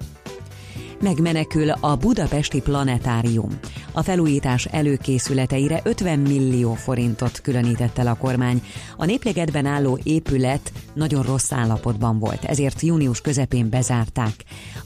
megmenekül 1.05 1.71
a 1.71 1.97
budapesti 1.97 2.61
planetárium. 2.61 3.59
A 3.93 4.03
felújítás 4.03 4.65
előkészületeire 4.65 5.81
50 5.85 6.19
millió 6.19 6.75
forintot 6.75 7.41
különített 7.41 7.99
el 7.99 8.07
a 8.07 8.15
kormány. 8.15 8.63
A 8.97 9.05
népligetben 9.05 9.67
álló 9.67 9.99
épület 10.03 10.73
nagyon 10.95 11.23
rossz 11.23 11.53
állapotban 11.53 12.19
volt, 12.19 12.45
ezért 12.45 12.81
június 12.81 13.21
közepén 13.21 13.69
bezárták. 13.69 14.35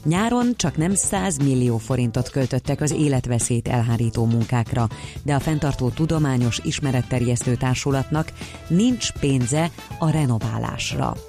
Nyáron 0.03 0.53
csak 0.55 0.77
nem 0.77 0.93
100 0.93 1.37
millió 1.37 1.77
forintot 1.77 2.29
költöttek 2.29 2.81
az 2.81 2.91
életveszélyt 2.91 3.67
elhárító 3.67 4.25
munkákra, 4.25 4.87
de 5.23 5.35
a 5.35 5.39
fenntartó 5.39 5.89
tudományos 5.89 6.59
ismeretterjesztő 6.63 7.55
társulatnak 7.55 8.31
nincs 8.67 9.11
pénze 9.11 9.71
a 9.99 10.09
renoválásra. 10.09 11.28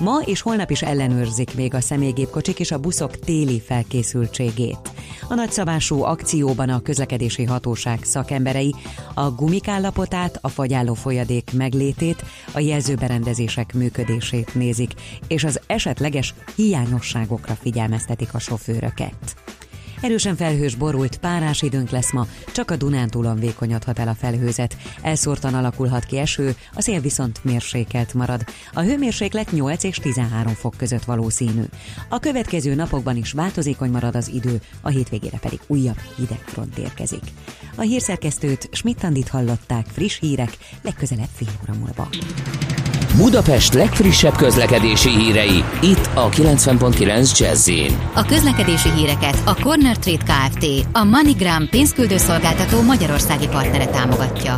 Ma 0.00 0.20
és 0.24 0.40
holnap 0.40 0.70
is 0.70 0.82
ellenőrzik 0.82 1.54
még 1.54 1.74
a 1.74 1.80
személygépkocsik 1.80 2.58
és 2.58 2.70
a 2.70 2.78
buszok 2.78 3.18
téli 3.18 3.60
felkészültségét. 3.60 4.90
A 5.28 5.34
nagyszabású 5.34 6.02
akcióban 6.02 6.68
a 6.68 6.80
közlekedési 6.80 7.44
hatóság 7.44 7.98
szakemberei 8.02 8.74
a 9.14 9.30
gumik 9.30 9.68
állapotát, 9.68 10.38
a 10.40 10.48
fagyálló 10.48 10.94
folyadék 10.94 11.50
meglétét, 11.52 12.24
a 12.52 12.58
jelzőberendezések 12.58 13.74
működését 13.74 14.54
nézik, 14.54 14.92
és 15.28 15.44
az 15.44 15.60
esetleges 15.66 16.34
hiányosságokra 16.56 17.54
figyelmeztetik 17.54 18.34
a 18.34 18.38
sofőröket. 18.38 19.36
Erősen 20.00 20.36
felhős 20.36 20.74
borult, 20.74 21.18
párás 21.18 21.62
időnk 21.62 21.90
lesz 21.90 22.12
ma, 22.12 22.26
csak 22.52 22.70
a 22.70 22.76
Dunántúlon 22.76 23.38
vékonyodhat 23.38 23.98
el 23.98 24.08
a 24.08 24.14
felhőzet. 24.14 24.76
Elszórtan 25.02 25.54
alakulhat 25.54 26.04
ki 26.04 26.18
eső, 26.18 26.56
a 26.74 26.82
szél 26.82 27.00
viszont 27.00 27.44
mérsékelt 27.44 28.14
marad. 28.14 28.44
A 28.72 28.80
hőmérséklet 28.80 29.52
8 29.52 29.84
és 29.84 29.96
13 29.96 30.54
fok 30.54 30.74
között 30.76 31.04
valószínű. 31.04 31.64
A 32.08 32.18
következő 32.18 32.74
napokban 32.74 33.16
is 33.16 33.32
változékony 33.32 33.90
marad 33.90 34.16
az 34.16 34.28
idő, 34.28 34.60
a 34.80 34.88
hétvégére 34.88 35.38
pedig 35.38 35.60
újabb 35.66 36.00
hidegfront 36.16 36.78
érkezik. 36.78 37.22
A 37.74 37.80
hírszerkesztőt 37.80 38.68
Schmidt-Tandit 38.72 39.28
hallották, 39.28 39.86
friss 39.86 40.18
hírek, 40.18 40.56
legközelebb 40.82 41.28
fél 41.34 41.48
óra 41.62 41.78
múlva. 41.78 42.08
Budapest 43.16 43.74
legfrissebb 43.74 44.36
közlekedési 44.36 45.08
hírei, 45.08 45.64
itt 45.82 46.10
a 46.14 46.28
90.9 46.28 47.38
jazz 47.38 47.70
A 48.14 48.24
közlekedési 48.24 48.88
híreket 48.90 49.42
a 49.44 49.54
Corner 49.54 49.96
Trade 49.96 50.24
Kft. 50.24 50.66
a 50.92 51.04
MoneyGram 51.04 51.68
pénzküldőszolgáltató 51.68 52.82
magyarországi 52.82 53.46
partnere 53.48 53.86
támogatja. 53.86 54.56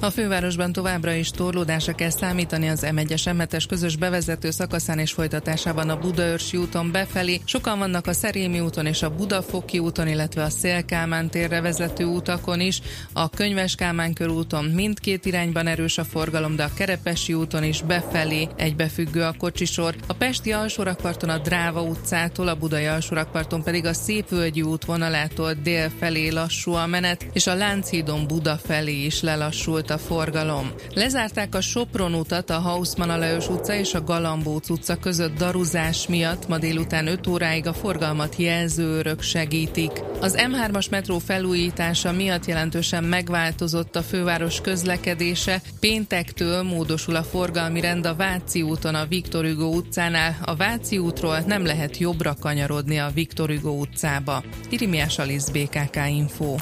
A 0.00 0.10
fővárosban 0.10 0.72
továbbra 0.72 1.12
is 1.12 1.30
torlódásra 1.30 1.94
kell 1.94 2.10
számítani 2.10 2.68
az 2.68 2.86
M1-es 2.86 3.36
m 3.36 3.66
közös 3.68 3.96
bevezető 3.96 4.50
szakaszán 4.50 4.98
és 4.98 5.12
folytatásában 5.12 5.88
a 5.88 5.98
Budaörsi 5.98 6.56
úton 6.56 6.90
befelé. 6.92 7.40
Sokan 7.44 7.78
vannak 7.78 8.06
a 8.06 8.12
Szerémi 8.12 8.60
úton 8.60 8.86
és 8.86 9.02
a 9.02 9.10
Budafoki 9.10 9.78
úton, 9.78 10.08
illetve 10.08 10.42
a 10.42 10.50
Szélkámán 10.50 11.30
térre 11.30 11.60
vezető 11.60 12.04
utakon 12.04 12.60
is. 12.60 12.80
A 13.12 13.30
Könyves 13.30 13.74
Kálmán 13.74 14.12
körúton 14.12 14.64
mindkét 14.64 15.26
irányban 15.26 15.66
erős 15.66 15.98
a 15.98 16.04
forgalom, 16.04 16.56
de 16.56 16.64
a 16.64 16.74
Kerepesi 16.74 17.34
úton 17.34 17.64
is 17.64 17.82
befelé 17.82 18.48
egybefüggő 18.56 19.22
a 19.22 19.34
kocsisor. 19.38 19.94
A 20.06 20.12
Pesti 20.12 20.52
alsórakparton 20.52 21.28
a 21.28 21.38
Dráva 21.38 21.82
utcától, 21.82 22.48
a 22.48 22.54
Budai 22.54 22.86
alsórakparton 22.86 23.62
pedig 23.62 23.84
a 23.84 23.94
Szépvölgyi 23.94 24.62
út 24.62 24.84
vonalától 24.84 25.52
dél 25.52 25.90
felé 25.98 26.28
lassú 26.28 26.72
a 26.72 26.86
menet, 26.86 27.26
és 27.32 27.46
a 27.46 27.54
Lánchídon 27.54 28.26
Buda 28.26 28.56
felé 28.56 29.04
is 29.04 29.20
lelassult 29.20 29.86
a 29.90 29.98
forgalom. 29.98 30.72
Lezárták 30.94 31.54
a 31.54 31.60
Sopron 31.60 32.14
utat 32.14 32.50
a 32.50 32.58
Hausmann 32.58 33.10
Alajos 33.10 33.48
utca 33.48 33.74
és 33.74 33.94
a 33.94 34.04
Galambóc 34.04 34.68
utca 34.68 34.96
között 34.96 35.36
daruzás 35.36 36.06
miatt 36.06 36.48
ma 36.48 36.58
délután 36.58 37.06
5 37.06 37.26
óráig 37.26 37.66
a 37.66 37.72
forgalmat 37.72 38.36
jelzőrök 38.36 39.22
segítik. 39.22 39.90
Az 40.20 40.38
M3-as 40.38 40.90
metró 40.90 41.18
felújítása 41.18 42.12
miatt 42.12 42.46
jelentősen 42.46 43.04
megváltozott 43.04 43.96
a 43.96 44.02
főváros 44.02 44.60
közlekedése. 44.60 45.60
Péntektől 45.80 46.62
módosul 46.62 47.16
a 47.16 47.22
forgalmi 47.22 47.80
rend 47.80 48.06
a 48.06 48.14
Váci 48.14 48.62
úton 48.62 48.94
a 48.94 49.06
Viktor 49.06 49.44
Hugo 49.44 49.66
utcánál. 49.66 50.36
A 50.44 50.56
Váci 50.56 50.98
útról 50.98 51.38
nem 51.46 51.64
lehet 51.64 51.98
jobbra 51.98 52.34
kanyarodni 52.40 52.98
a 52.98 53.10
Viktor 53.14 53.48
Hugo 53.48 53.70
utcába. 53.70 54.42
Irimiás 54.68 55.18
Alisz 55.18 55.48
BKK 55.48 55.96
Info. 56.08 56.56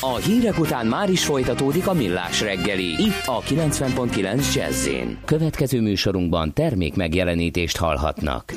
A 0.00 0.16
hírek 0.16 0.58
után 0.58 0.86
már 0.86 1.10
is 1.10 1.24
folytatódik 1.24 1.86
a 1.86 1.92
millás 2.08 2.40
reggeli. 2.40 3.02
Itt 3.02 3.26
a 3.26 3.40
90.9 3.40 4.54
jazz 4.54 4.88
Következő 5.24 5.80
műsorunkban 5.80 6.52
termék 6.52 6.94
megjelenítést 6.94 7.76
hallhatnak. 7.76 8.52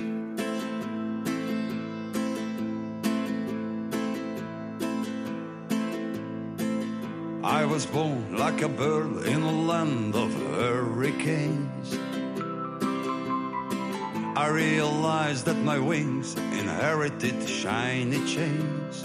I 7.44 7.66
was 7.66 7.86
born 7.86 8.32
like 8.32 8.66
a 8.66 8.70
bird 8.70 9.26
in 9.28 9.42
a 9.42 9.66
land 9.66 10.16
of 10.16 10.34
hurricanes. 10.58 12.00
I 14.36 14.48
realized 14.48 15.46
that 15.46 15.58
my 15.64 15.78
wings 15.88 16.36
inherited 16.60 17.48
shiny 17.48 18.22
chains. 18.26 19.04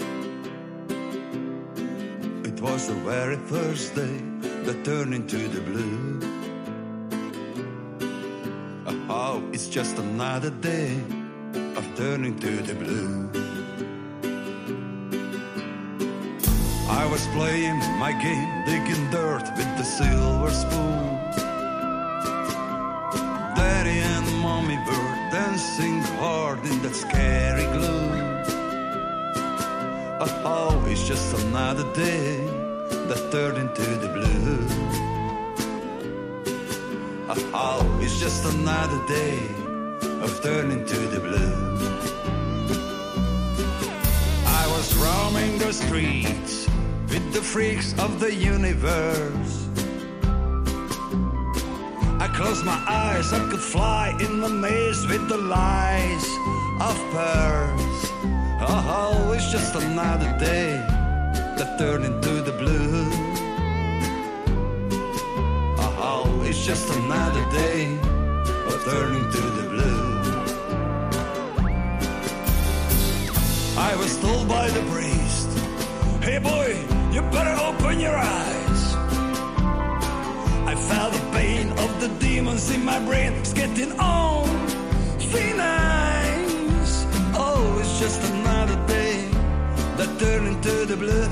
It 2.43 2.61
was 2.61 2.87
the 2.87 2.95
very 3.05 3.37
first 3.49 3.95
day 3.95 4.26
that 4.67 4.83
turned 4.83 5.13
into 5.13 5.47
the 5.47 5.61
blue. 5.61 6.19
Oh, 9.09 9.41
it's 9.53 9.69
just 9.69 9.97
another 9.97 10.49
day 10.49 10.99
of 11.77 11.85
turning 11.95 12.37
to 12.39 12.51
the 12.69 12.75
blue. 12.75 13.29
I 16.89 17.05
was 17.09 17.25
playing 17.27 17.79
my 17.97 18.11
game, 18.11 18.65
digging 18.65 19.09
dirt 19.09 19.45
with 19.55 19.71
the 19.77 19.85
silver 19.85 20.51
spoon. 20.51 21.15
Daddy 23.55 23.99
and 24.15 24.27
mommy 24.41 24.75
were 24.85 25.13
dancing 25.31 26.01
hard 26.19 26.59
in 26.65 26.81
that 26.81 26.93
scary 26.93 27.67
gloom. 27.75 28.11
Oh, 30.43 30.83
it's 30.89 31.07
just 31.07 31.33
another 31.45 31.85
day 31.93 32.56
that 33.07 33.31
turned 33.31 33.57
into 33.57 33.83
the 34.03 34.09
blue. 34.09 34.67
Oh, 37.53 37.99
it's 38.01 38.19
just 38.19 38.43
another 38.53 38.99
day 39.07 39.39
of 40.21 40.41
turning 40.43 40.85
to 40.85 40.97
the 41.07 41.19
blue. 41.21 41.55
I 44.45 44.67
was 44.75 44.93
roaming 44.97 45.57
the 45.57 45.71
streets 45.71 46.67
with 47.07 47.31
the 47.31 47.41
freaks 47.41 47.97
of 47.97 48.19
the 48.19 48.33
universe. 48.33 49.67
I 52.19 52.27
closed 52.35 52.65
my 52.65 52.83
eyes, 52.87 53.31
I 53.31 53.39
could 53.49 53.61
fly 53.61 54.17
in 54.19 54.41
the 54.41 54.49
maze 54.49 55.07
with 55.07 55.29
the 55.29 55.37
lies 55.37 56.25
of 56.81 56.95
pearls. 57.11 57.99
Oh, 58.59 59.31
it's 59.33 59.49
just 59.49 59.75
another 59.75 60.37
day 60.37 60.96
that 61.57 61.79
turned 61.79 62.05
into 62.05 62.41
the 62.41 62.51
blue. 62.51 63.05
Oh, 65.79 66.43
it's 66.45 66.63
just 66.63 66.87
another 66.95 67.43
day 67.49 67.97
of 68.71 68.77
turning 68.85 69.25
to 69.35 69.41
the 69.57 69.65
blue. 69.73 70.07
I 73.75 73.95
was 73.95 74.19
told 74.21 74.47
by 74.47 74.69
the 74.69 74.83
priest, 74.91 75.49
hey 76.21 76.37
boy, 76.37 76.69
you 77.11 77.21
better 77.37 77.55
open 77.69 77.99
your 77.99 78.17
eyes. 78.17 78.81
I 80.71 80.75
felt 80.75 81.13
the 81.13 81.25
pain 81.31 81.71
of 81.71 82.01
the 82.01 82.09
demons 82.19 82.69
in 82.69 82.85
my 82.85 82.99
brain, 82.99 83.33
it's 83.33 83.53
getting 83.53 83.93
on. 83.99 84.45
Thin 85.31 85.59
eyes. 85.59 87.05
Oh, 87.33 87.79
it's 87.79 87.99
just 87.99 88.21
another 88.31 88.75
day 88.85 88.96
that 90.17 90.25
turned 90.25 90.47
into 90.47 90.85
the 90.85 90.97
blue. 90.97 91.27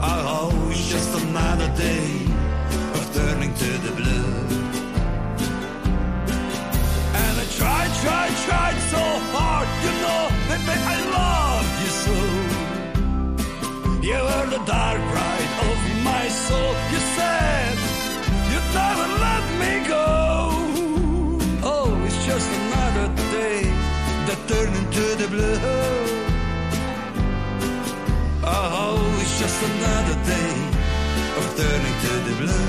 Oh, 0.00 0.68
it's 0.70 0.88
just 0.88 1.22
another 1.22 1.68
day 1.76 2.26
of 2.94 3.14
turning 3.14 3.54
to 3.54 3.78
the 3.86 3.92
blue. 3.92 4.34
And 7.22 7.40
I 7.40 7.46
tried, 7.58 7.92
tried, 8.02 8.34
tried 8.46 8.78
so 8.90 9.02
hard, 9.32 9.68
you 9.84 9.92
know, 10.02 10.28
baby, 10.48 10.74
I 10.84 10.98
love 11.18 11.66
you 11.82 11.90
so. 12.04 12.14
You 14.02 14.20
were 14.22 14.46
the 14.58 14.64
dark 14.64 15.00
just 29.60 29.72
another 29.72 30.18
day 30.24 30.52
of 31.38 31.44
turning 31.56 31.96
to 32.04 32.12
the 32.26 32.34
blue. 32.40 32.68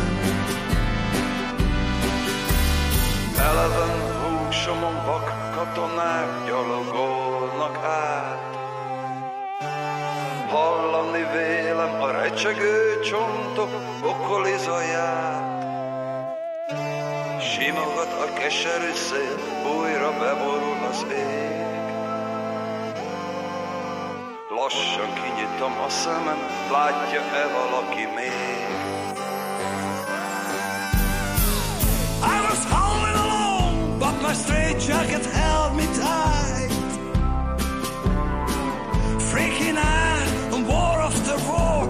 Eleven 3.49 3.95
húsomon 4.21 4.95
vak 5.05 5.27
katonák 5.55 6.45
gyalogolnak 6.47 7.77
át. 7.83 8.39
Hallani 10.49 11.25
vélem 11.33 12.01
a 12.01 12.11
recsegő 12.11 12.99
csontok 12.99 13.69
okolizaját. 14.03 15.63
Simogat 17.41 18.11
a 18.25 18.33
keserű 18.33 18.93
szél, 18.93 19.37
újra 19.77 20.11
beborul 20.19 20.87
az 20.89 21.05
ég. 21.09 21.70
Lassan 24.57 25.13
kinyitom 25.13 25.79
a 25.85 25.89
szemem, 25.89 26.39
látja-e 26.71 27.47
valaki 27.53 28.05
még? 28.15 28.67
I 32.23 32.37
was 32.47 32.63
howling 32.65 33.17
alone, 33.25 33.97
but 33.99 34.21
my 34.21 34.33
straitjacket 34.33 35.25
held 35.25 35.75
me 35.75 35.85
tight. 35.85 36.71
Freaking 39.31 39.77
out 39.77 40.53
on 40.53 40.65
war 40.67 40.99
after 40.99 41.37
war, 41.47 41.87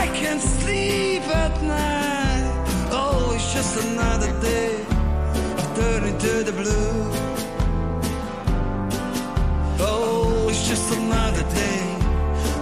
I 0.00 0.08
can't 0.20 0.42
sleep 0.42 1.28
at 1.28 1.62
night. 1.62 2.68
Oh, 2.90 3.34
it's 3.34 3.52
just 3.52 3.76
another 3.84 4.32
day 4.40 4.74
of 5.58 5.66
turning 5.74 6.18
to 6.18 6.42
the 6.42 6.52
blue. 6.52 7.19
Another 10.92 11.42
day 11.54 11.94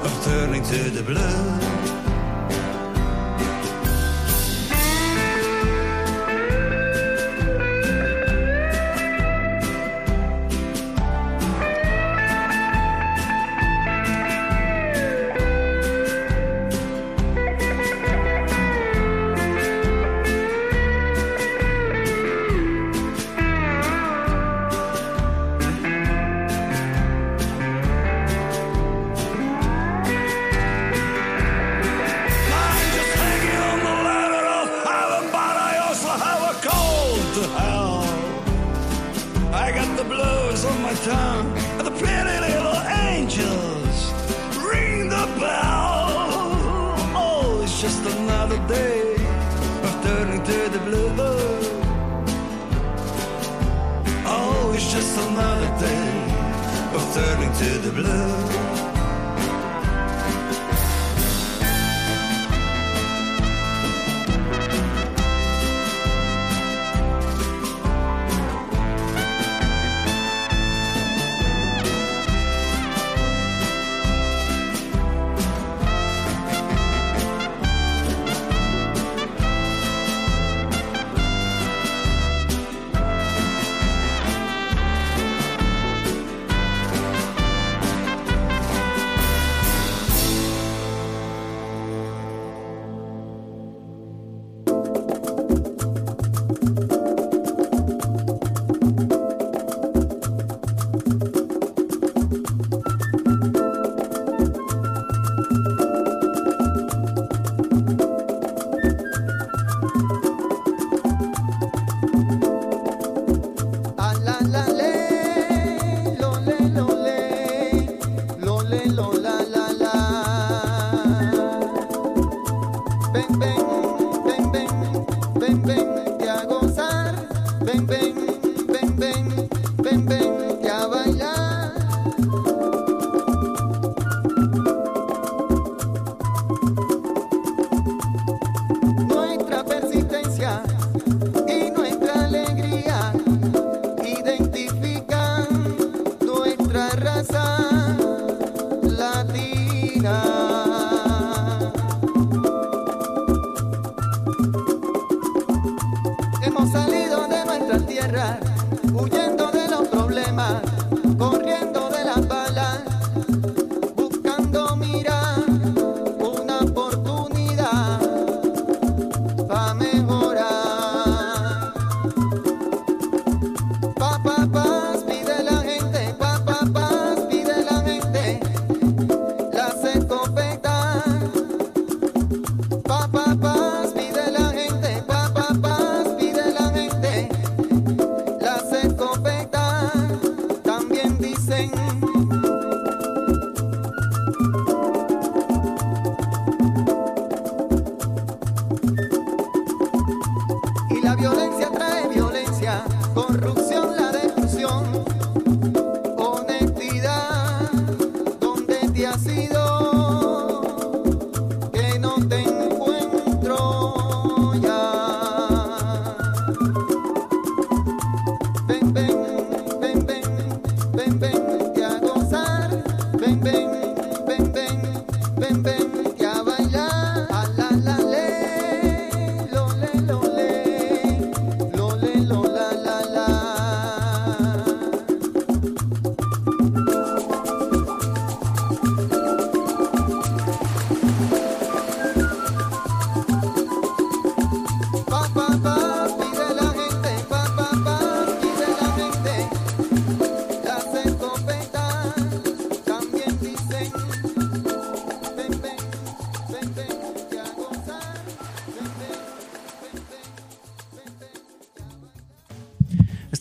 of 0.05 0.25
turning 0.25 0.63
to 0.63 0.91
the 0.91 1.03
blue. 1.03 1.98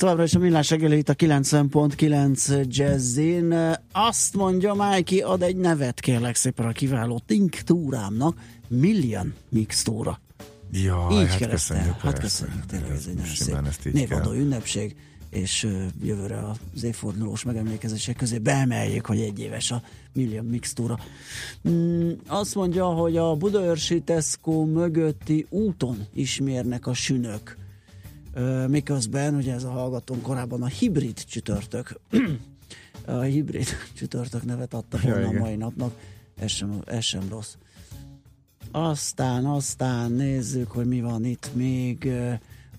Továbbra 0.08 0.26
is 0.26 0.36
a 0.36 0.39
millás 0.39 0.70
reggeli 0.70 0.97
itt 0.97 1.10
a 1.10 1.16
90.9 1.16 2.68
Jazzin. 2.68 3.76
Azt 3.91 4.36
mondja 4.36 4.74
Májki, 4.74 5.22
ad 5.22 5.41
egy 5.41 5.55
nevet 5.55 5.99
kérlek 5.99 6.36
szépen 6.36 6.66
a 6.66 6.72
kiváló 6.72 7.22
tinktúrámnak. 7.26 8.39
Million 8.68 9.34
mixtúra. 9.49 10.20
Ja, 10.72 11.08
így 11.12 11.28
hát 11.28 11.49
köszönjük. 11.49 11.99
Hát 11.99 12.20
köszönjük, 12.20 12.66
tényleg 12.66 12.91
ez 12.91 13.05
egy 13.08 13.16
nagyon 13.16 13.72
szép 13.72 13.93
névadó 13.93 14.32
ünnepség, 14.32 14.95
és 15.30 15.68
jövőre 16.03 16.39
az 16.76 16.84
évfordulós 16.84 17.43
megemlékezések 17.43 18.16
közé 18.16 18.38
beemeljük, 18.38 19.05
hogy 19.05 19.20
egy 19.20 19.39
éves 19.39 19.72
a 19.72 19.82
Million 20.14 20.45
Mixtúra. 20.45 20.99
Mm, 21.70 22.12
azt 22.28 22.55
mondja, 22.55 22.86
hogy 22.86 23.18
a 23.18 23.36
Budaörsi 23.36 24.01
Tesco 24.01 24.66
mögötti 24.66 25.45
úton 25.49 26.08
ismérnek 26.14 26.88
a 26.88 26.93
sünök. 26.93 27.58
Miközben, 28.68 29.36
ugye 29.36 29.54
ez 29.54 29.64
a 29.64 29.70
hallgatón 29.70 30.22
korábban 30.22 30.62
a 30.62 30.68
hibrid 30.68 31.24
csütörtök, 31.24 32.00
a 33.06 33.20
hibrid 33.20 33.68
csütörtök 33.94 34.46
nevet 34.46 34.74
adta 34.74 35.00
Ja, 35.04 35.10
volna 35.10 35.28
a 35.28 35.30
igen. 35.30 35.42
mai 35.42 35.56
napnak, 35.56 35.94
ez 36.40 36.52
sem, 36.52 36.82
ez 36.86 37.04
sem 37.04 37.30
rossz. 37.30 37.56
Aztán, 38.72 39.46
aztán 39.46 40.12
nézzük, 40.12 40.72
hogy 40.72 40.86
mi 40.86 41.02
van 41.02 41.26
itt 41.26 41.50
még. 41.54 42.12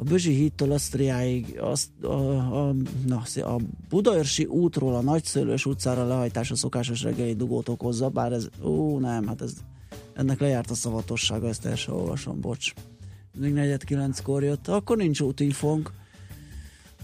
A 0.01 0.05
Bözsi 0.05 0.35
hídtól 0.35 0.71
Asztriáig 0.71 1.59
azt, 1.61 1.89
a, 2.03 2.69
a, 2.69 2.75
na, 3.07 3.23
a 3.35 3.61
Budaörsi 3.89 4.45
útról 4.45 4.95
a 4.95 5.01
Nagyszőlős 5.01 5.67
utcára 5.67 6.07
lehajtás 6.07 6.51
a 6.51 6.57
szokásos 6.57 7.03
reggeli 7.03 7.35
dugót 7.35 7.69
okozza, 7.69 8.09
bár 8.09 8.33
ez, 8.33 8.49
ó 8.63 8.99
nem, 8.99 9.27
hát 9.27 9.43
ez, 9.43 9.53
ennek 10.15 10.41
lejárt 10.41 10.71
a 10.71 10.75
szavatossága, 10.75 11.49
ezt 11.49 11.65
el 11.65 11.77
sem 11.77 11.95
olvasom, 11.95 12.41
bocs. 12.41 12.73
Még 13.33 13.53
negyed 13.53 13.85
kilenckor 13.85 14.43
jött, 14.43 14.69
akkor 14.69 14.97
nincs 14.97 15.21
útinfónk. 15.21 15.91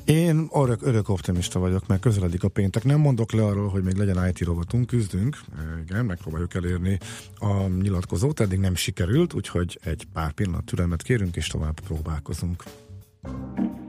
Én 0.05 0.49
örök, 0.53 0.87
örök 0.87 1.09
optimista 1.09 1.59
vagyok, 1.59 1.87
mert 1.87 2.01
közeledik 2.01 2.45
a 2.45 2.49
péntek. 2.49 2.85
Nem 2.85 3.01
mondok 3.01 3.33
le 3.33 3.45
arról, 3.45 3.68
hogy 3.68 3.83
még 3.83 3.95
legyen 3.95 4.29
IT 4.29 4.41
rovatunk, 4.41 4.87
küzdünk, 4.87 5.41
igen, 5.87 6.05
megpróbáljuk 6.05 6.55
elérni 6.55 6.99
a 7.39 7.66
nyilatkozót, 7.66 8.41
eddig 8.41 8.59
nem 8.59 8.75
sikerült, 8.75 9.35
úgyhogy 9.35 9.79
egy 9.83 10.07
pár 10.12 10.33
pillanat 10.33 10.64
türelmet 10.64 11.03
kérünk, 11.03 11.37
és 11.37 11.47
tovább 11.47 11.81
próbálkozunk. 11.81 12.62
Never 13.22 13.84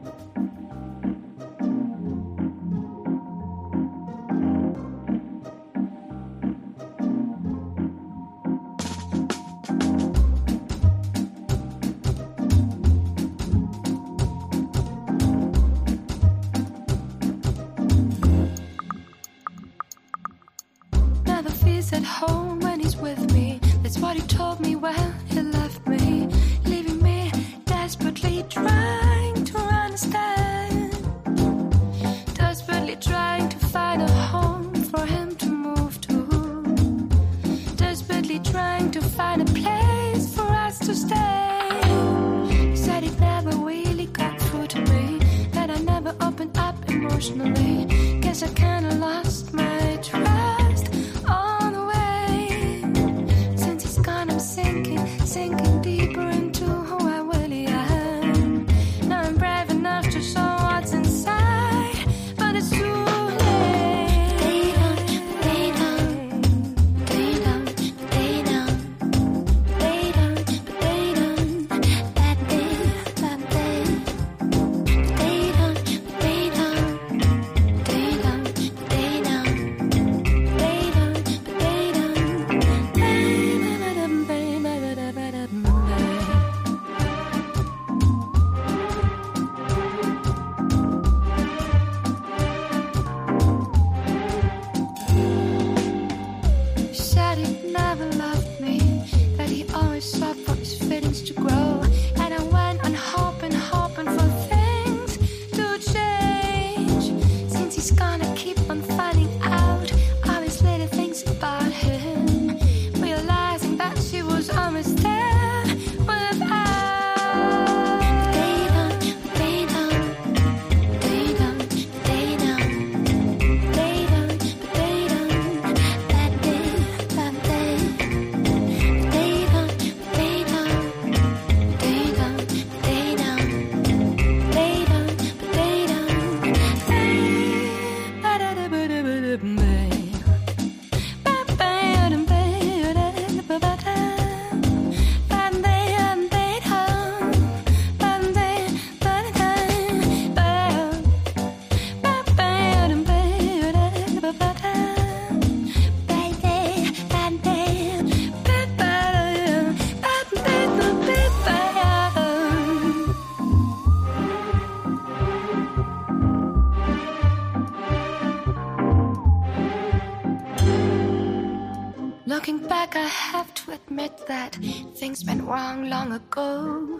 long 176.05 176.21
ago. 176.21 176.99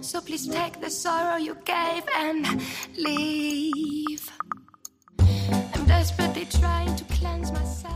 So 0.00 0.20
please 0.20 0.46
take 0.48 0.80
the 0.80 0.90
sorrow 0.90 1.36
you 1.36 1.54
gave 1.64 2.04
and 2.24 2.60
leave. 2.96 4.24
I'm 5.74 5.84
desperately 5.86 6.46
trying 6.60 6.94
to 6.96 7.04
cleanse 7.04 7.52
myself. 7.52 7.90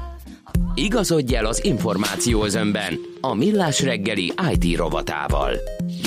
Igazodj 0.75 1.35
el 1.35 1.47
az 1.47 1.65
információ 1.65 2.45
özönben 2.45 2.99
a 3.21 3.35
Millás 3.35 3.83
reggeli 3.83 4.33
IT 4.53 4.77
rovatával. 4.77 5.53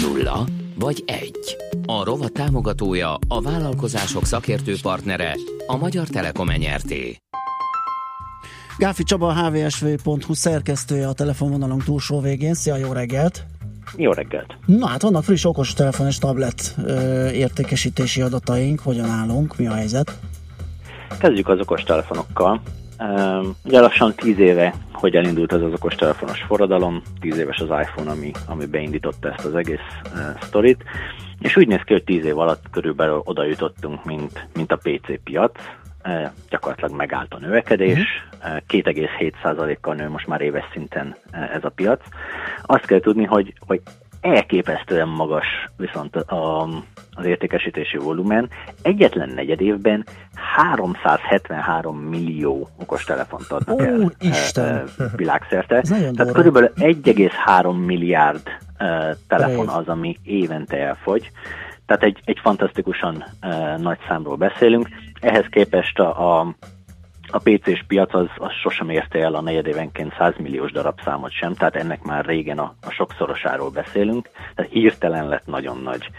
Nulla 0.02 0.46
vagy 0.76 1.04
egy. 1.06 1.58
A 1.86 2.04
rovat 2.04 2.32
támogatója, 2.32 3.18
a 3.28 3.42
vállalkozások 3.42 4.26
szakértő 4.26 4.76
partnere, 4.82 5.38
a 5.68 5.78
Magyar 5.78 6.08
Telekom 6.08 6.50
enyerté. 6.50 7.18
Gáfi 8.78 9.04
Csaba, 9.04 9.28
a 9.28 9.50
hvsv.hu 9.50 10.34
szerkesztője 10.34 11.08
a 11.08 11.14
telefonvonalunk 11.14 11.84
túlsó 11.84 12.20
végén. 12.20 12.54
Szia, 12.54 12.76
jó 12.76 12.92
reggelt! 12.92 13.46
Jó 13.96 14.12
reggelt! 14.12 14.58
Na 14.66 14.88
hát 14.88 15.02
vannak 15.02 15.24
friss 15.24 15.46
okos 15.46 15.74
telefon 15.74 16.08
és 16.08 16.18
tablet 16.18 16.76
ö, 16.86 17.30
értékesítési 17.30 18.22
adataink. 18.22 18.80
Hogyan 18.80 19.10
állunk? 19.10 19.58
Mi 19.58 19.68
a 19.68 19.74
helyzet? 19.74 20.20
Kezdjük 21.20 21.48
az 21.48 21.60
okostelefonokkal. 21.60 22.62
Ugye 23.64 23.80
lassan 23.80 24.14
10 24.16 24.40
éve, 24.40 24.74
hogy 24.92 25.16
elindult 25.16 25.54
ez 25.54 25.62
az 25.62 25.74
okostelefonos 25.74 26.42
forradalom, 26.42 27.02
10 27.20 27.38
éves 27.38 27.58
az 27.58 27.68
iPhone, 27.82 28.12
ami, 28.12 28.32
ami 28.46 28.66
beindította 28.66 29.32
ezt 29.32 29.46
az 29.46 29.56
egész 29.56 29.80
uh, 30.14 30.42
sztorit, 30.42 30.84
és 31.40 31.56
úgy 31.56 31.68
néz 31.68 31.82
ki, 31.86 31.94
hogy 31.94 32.04
10 32.04 32.26
év 32.26 32.38
alatt 32.38 32.64
körülbelül 32.72 33.22
oda 33.24 33.46
jutottunk, 33.46 34.06
mint, 34.06 34.48
mint 34.54 34.72
a 34.72 34.78
PC 34.78 35.24
piac, 35.24 35.52
gyakorlatilag 36.50 36.92
megállt 36.96 37.34
a 37.34 37.40
növekedés, 37.40 38.00
uh, 38.44 38.58
2,7%-kal 38.68 39.96
nő 39.96 40.10
most 40.10 40.28
már 40.28 40.42
éves 40.42 40.66
szinten 40.74 41.16
uh, 41.34 41.56
ez 41.56 41.64
a 41.64 41.70
piac. 41.70 42.02
Azt 42.62 42.86
kell 42.86 43.00
tudni, 43.00 43.24
hogy, 43.24 43.54
hogy 43.68 43.82
elképesztően 44.22 45.08
magas 45.08 45.46
viszont 45.78 46.16
a, 46.16 46.68
az 47.12 47.26
értékesítési 47.26 47.98
volumen. 47.98 48.50
Egyetlen 48.82 49.30
negyed 49.30 49.62
évben 49.62 50.06
373 50.56 51.98
millió 51.98 52.70
okostelefont 52.80 53.52
adnak 53.52 53.82
el 53.82 54.00
Ó, 54.00 54.08
Isten! 54.20 54.66
eh, 54.66 55.06
világszerte. 55.16 55.76
Ez 55.76 55.90
Tehát 55.90 56.16
durva. 56.16 56.32
körülbelül 56.32 56.72
1,3 56.76 57.86
milliárd 57.86 58.42
eh, 58.78 59.10
telefon 59.28 59.68
az, 59.68 59.88
ami 59.88 60.18
évente 60.24 60.78
elfogy. 60.78 61.32
Tehát 61.90 62.04
egy, 62.04 62.20
egy 62.24 62.40
fantasztikusan 62.42 63.24
eh, 63.40 63.78
nagy 63.78 63.98
számról 64.08 64.36
beszélünk. 64.36 64.88
Ehhez 65.20 65.46
képest 65.50 66.00
a, 66.00 66.40
a 66.40 66.56
a 67.32 67.38
PC-s 67.38 67.84
piac 67.88 68.14
az, 68.14 68.28
az 68.38 68.52
sosem 68.52 68.90
érte 68.90 69.20
el 69.20 69.34
a 69.34 69.42
negyedévenként 69.42 70.14
100 70.18 70.34
milliós 70.38 70.72
darabszámot 70.72 71.32
sem, 71.32 71.54
tehát 71.54 71.76
ennek 71.76 72.02
már 72.04 72.26
régen 72.26 72.60
a, 72.60 72.74
a 72.82 72.90
sokszorosáról 72.92 73.70
beszélünk, 73.70 74.30
tehát 74.56 74.72
hirtelen 74.72 75.28
lett 75.28 75.46
nagyon 75.46 75.82
nagy. 75.84 76.10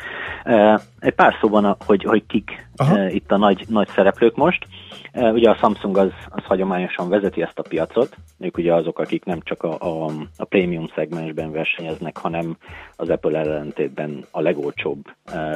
E, 0.45 0.81
Egy 0.99 1.15
pár 1.15 1.35
szóban, 1.41 1.65
a- 1.65 1.77
hogy, 1.87 2.03
hogy 2.05 2.27
kik 2.27 2.67
e, 2.77 3.11
itt 3.11 3.33
a 3.33 3.37
nagy, 3.37 3.65
nagy 3.69 3.89
szereplők 3.89 4.37
most. 4.37 4.67
E, 5.13 5.31
Ugye 5.31 5.51
a 5.51 5.55
Samsung 5.55 5.97
az, 5.97 6.11
az 6.29 6.45
hagyományosan 6.45 7.09
vezeti 7.09 7.43
ezt 7.43 7.59
a 7.59 7.65
piacot, 7.69 8.17
ők 8.39 8.57
ugye 8.57 8.75
azok, 8.75 8.99
akik 8.99 9.25
nem 9.25 9.41
csak 9.43 9.63
a, 9.63 9.77
a, 9.81 10.11
a 10.37 10.45
prémium 10.45 10.87
szegmensben 10.95 11.53
versenyeznek, 11.53 12.17
hanem 12.17 12.57
az 12.97 13.09
Apple 13.09 13.39
ellentétben 13.39 14.25
a 14.31 14.41
legolcsóbb 14.41 15.05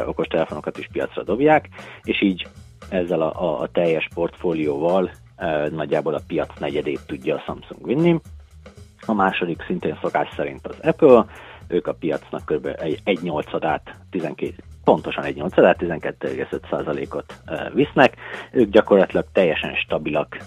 okostelefonokat 0.07 0.79
is 0.79 0.89
piacra 0.93 1.23
dobják, 1.23 1.69
és 2.03 2.23
így 2.23 2.47
ezzel 2.89 3.21
a, 3.21 3.43
a, 3.43 3.61
a 3.61 3.67
teljes 3.67 4.09
portfólióval 4.15 5.11
nagyjából 5.71 6.15
a 6.15 6.21
piac 6.27 6.59
negyedét 6.59 7.01
tudja 7.07 7.35
a 7.35 7.43
Samsung 7.47 7.87
vinni. 7.87 8.21
A 9.07 9.13
második 9.13 9.65
szintén 9.67 9.99
szokás 10.03 10.29
szerint 10.37 10.67
az 10.67 10.77
Apple, 10.83 11.25
ők 11.69 11.87
a 11.87 11.93
piacnak 11.93 12.45
kb. 12.45 12.67
egy, 12.67 13.01
egy 13.05 13.19
nyolcadát, 13.23 13.95
12, 14.11 14.55
pontosan 14.85 15.25
egy 15.25 15.37
nyolcadát, 15.37 15.77
12,5%-ot 15.81 17.35
e, 17.45 17.71
visznek. 17.75 18.15
Ők 18.53 18.71
gyakorlatilag 18.71 19.27
teljesen 19.33 19.75
stabilak 19.75 20.39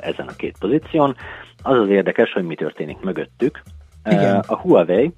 ezen 0.00 0.26
a 0.26 0.36
két 0.36 0.56
pozíción. 0.58 1.16
Az 1.62 1.78
az 1.78 1.88
érdekes, 1.88 2.32
hogy 2.32 2.44
mi 2.44 2.54
történik 2.54 3.00
mögöttük. 3.00 3.62
Igen. 4.04 4.38
a 4.46 4.56
Huawei 4.56 5.14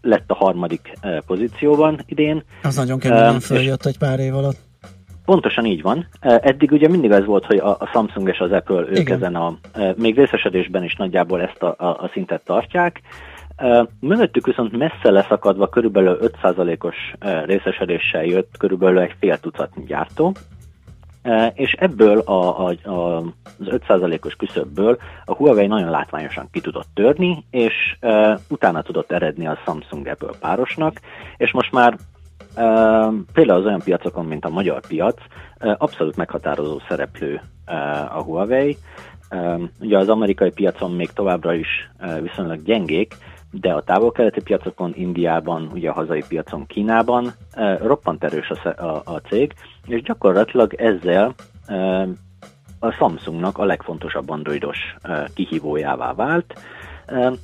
lett 0.00 0.30
a 0.30 0.34
harmadik 0.34 0.92
pozícióban 1.26 2.00
idén. 2.06 2.44
Az 2.62 2.76
nagyon 2.76 2.98
keményen 2.98 3.40
följött 3.40 3.86
egy 3.86 3.98
pár 3.98 4.18
év 4.18 4.34
alatt. 4.34 4.65
Pontosan 5.26 5.64
így 5.64 5.82
van. 5.82 6.06
Eddig 6.20 6.72
ugye 6.72 6.88
mindig 6.88 7.12
az 7.12 7.24
volt, 7.24 7.44
hogy 7.44 7.58
a 7.58 7.88
Samsung 7.92 8.28
és 8.28 8.38
az 8.38 8.52
Apple 8.52 8.80
ők 8.80 8.98
Igen. 8.98 9.16
ezen 9.16 9.34
a, 9.34 9.58
még 9.96 10.16
részesedésben 10.16 10.84
is 10.84 10.94
nagyjából 10.94 11.42
ezt 11.42 11.62
a, 11.62 11.74
a, 11.78 11.86
a 11.86 12.10
szintet 12.12 12.44
tartják. 12.44 13.00
Mögöttük 14.00 14.46
viszont 14.46 14.76
messze 14.76 15.10
leszakadva 15.10 15.68
körülbelül 15.68 16.18
5%-os 16.42 16.96
eh, 17.18 17.42
részesedéssel 17.44 18.24
jött 18.24 18.56
körülbelül 18.58 18.98
egy 18.98 19.14
fél 19.18 19.38
tucatnyi 19.38 19.84
gyártó, 19.84 20.34
és 21.54 21.72
ebből 21.72 22.18
a, 22.18 22.68
a, 22.68 22.74
a, 22.82 23.16
az 23.58 23.66
5%-os 23.66 24.34
küszöbből 24.34 24.98
a 25.24 25.34
Huawei 25.34 25.66
nagyon 25.66 25.90
látványosan 25.90 26.48
ki 26.52 26.60
tudott 26.60 26.88
törni, 26.94 27.44
és 27.50 27.96
e, 28.00 28.38
utána 28.48 28.82
tudott 28.82 29.12
eredni 29.12 29.46
a 29.46 29.58
Samsung 29.64 30.06
Apple 30.06 30.38
párosnak, 30.40 31.00
és 31.36 31.52
most 31.52 31.72
már 31.72 31.96
például 33.32 33.58
az 33.58 33.64
olyan 33.64 33.80
piacokon, 33.84 34.24
mint 34.24 34.44
a 34.44 34.50
magyar 34.50 34.80
piac, 34.86 35.16
abszolút 35.58 36.16
meghatározó 36.16 36.80
szereplő 36.88 37.40
a 38.14 38.22
Huawei. 38.22 38.76
Ugye 39.80 39.98
az 39.98 40.08
amerikai 40.08 40.50
piacon 40.50 40.90
még 40.90 41.12
továbbra 41.12 41.54
is 41.54 41.90
viszonylag 42.22 42.62
gyengék, 42.62 43.14
de 43.50 43.72
a 43.72 43.82
távol-keleti 43.82 44.42
piacokon, 44.42 44.92
Indiában, 44.94 45.70
ugye 45.72 45.90
a 45.90 45.92
hazai 45.92 46.24
piacon, 46.28 46.66
Kínában 46.66 47.32
roppant 47.82 48.24
erős 48.24 48.50
a, 48.50 48.84
a, 49.04 49.20
cég, 49.28 49.52
és 49.86 50.02
gyakorlatilag 50.02 50.74
ezzel 50.74 51.34
a 52.78 52.90
Samsungnak 52.90 53.58
a 53.58 53.64
legfontosabb 53.64 54.30
androidos 54.30 54.78
kihívójává 55.34 56.14
vált, 56.14 56.60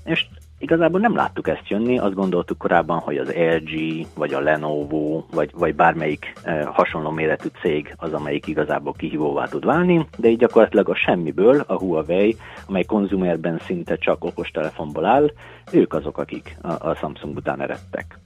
és 0.04 0.26
igazából 0.62 1.00
nem 1.00 1.14
láttuk 1.14 1.48
ezt 1.48 1.68
jönni, 1.68 1.98
azt 1.98 2.14
gondoltuk 2.14 2.58
korábban, 2.58 2.98
hogy 2.98 3.16
az 3.16 3.32
LG, 3.34 4.06
vagy 4.14 4.34
a 4.34 4.40
Lenovo, 4.40 5.24
vagy, 5.30 5.50
vagy 5.54 5.74
bármelyik 5.74 6.32
eh, 6.42 6.64
hasonló 6.64 7.10
méretű 7.10 7.48
cég 7.60 7.94
az, 7.96 8.12
amelyik 8.12 8.46
igazából 8.46 8.92
kihívóvá 8.92 9.46
tud 9.46 9.64
válni, 9.64 10.06
de 10.16 10.28
így 10.28 10.38
gyakorlatilag 10.38 10.88
a 10.88 10.94
semmiből 10.94 11.64
a 11.66 11.78
Huawei, 11.78 12.36
amely 12.66 12.84
konzumerben 12.84 13.60
szinte 13.66 13.96
csak 13.96 14.24
okostelefonból 14.24 15.04
áll, 15.04 15.32
ők 15.72 15.94
azok, 15.94 16.18
akik 16.18 16.56
a, 16.60 16.88
a 16.88 16.94
Samsung 16.94 17.36
után 17.36 17.60
eredtek. 17.60 18.18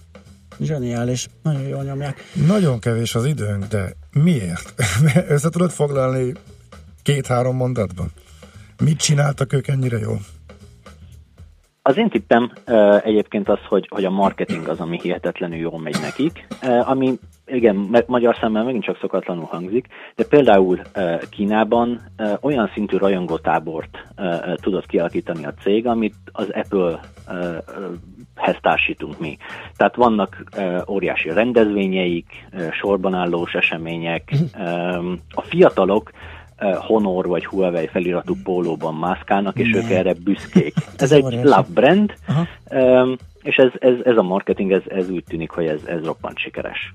Zseniális. 0.61 1.29
Nagyon 1.43 1.63
jól 1.63 1.83
nyomják. 1.83 2.21
Nagyon 2.47 2.79
kevés 2.79 3.15
az 3.15 3.25
időnk, 3.25 3.65
de 3.65 3.93
miért? 4.13 4.75
Össze 5.35 5.49
tudod 5.49 5.71
foglalni 5.71 6.33
két-három 7.03 7.57
mondatban? 7.57 8.13
Mit 8.85 8.99
csináltak 8.99 9.53
ők 9.53 9.69
ennyire 9.69 9.99
jól? 9.99 10.21
Az 11.87 11.97
én 11.97 12.09
tippem 12.09 12.53
egyébként 13.03 13.49
az, 13.49 13.59
hogy, 13.69 13.89
hogy 13.91 14.05
a 14.05 14.11
marketing 14.11 14.69
az, 14.69 14.81
ami 14.81 14.99
hihetetlenül 15.03 15.59
jól 15.59 15.79
megy 15.79 15.97
nekik, 16.01 16.47
ami 16.85 17.19
igen, 17.47 18.05
magyar 18.07 18.37
szemmel 18.41 18.65
megint 18.65 18.85
csak 18.85 18.99
szokatlanul 18.99 19.45
hangzik, 19.45 19.87
de 20.15 20.25
például 20.25 20.81
Kínában 21.31 22.01
olyan 22.41 22.71
szintű 22.75 22.97
rajongótábort 22.97 24.05
tudott 24.55 24.87
kialakítani 24.87 25.45
a 25.45 25.55
cég, 25.63 25.87
amit 25.87 26.15
az 26.33 26.51
Apple 26.51 27.01
hez 28.35 28.57
társítunk 28.61 29.19
mi. 29.19 29.37
Tehát 29.77 29.97
vannak 29.97 30.45
óriási 30.89 31.29
rendezvényeik, 31.29 32.47
sorban 32.81 33.15
állós 33.15 33.53
események, 33.55 34.35
um, 34.59 35.19
a 35.35 35.43
fiatalok 35.43 36.11
Honor 36.59 37.27
vagy 37.27 37.47
Huawei 37.47 37.87
feliratú 37.87 38.35
pólóban 38.43 38.95
mászkálnak, 38.95 39.59
és 39.59 39.71
Ne. 39.71 39.77
ők 39.79 39.91
erre 39.91 40.15
büszkék. 40.15 40.75
Ez 40.97 41.13
egy 41.13 41.23
love 41.23 41.67
brand, 41.69 42.15
Aha. 42.27 42.47
és 43.43 43.57
ez, 43.57 43.71
ez, 43.79 43.95
ez 44.05 44.17
a 44.17 44.23
marketing, 44.23 44.73
ez, 44.73 44.83
ez 44.89 45.11
úgy 45.11 45.25
tűnik, 45.25 45.51
hogy 45.51 45.67
ez, 45.67 45.81
ez 45.87 46.05
roppant 46.05 46.39
sikeres. 46.39 46.95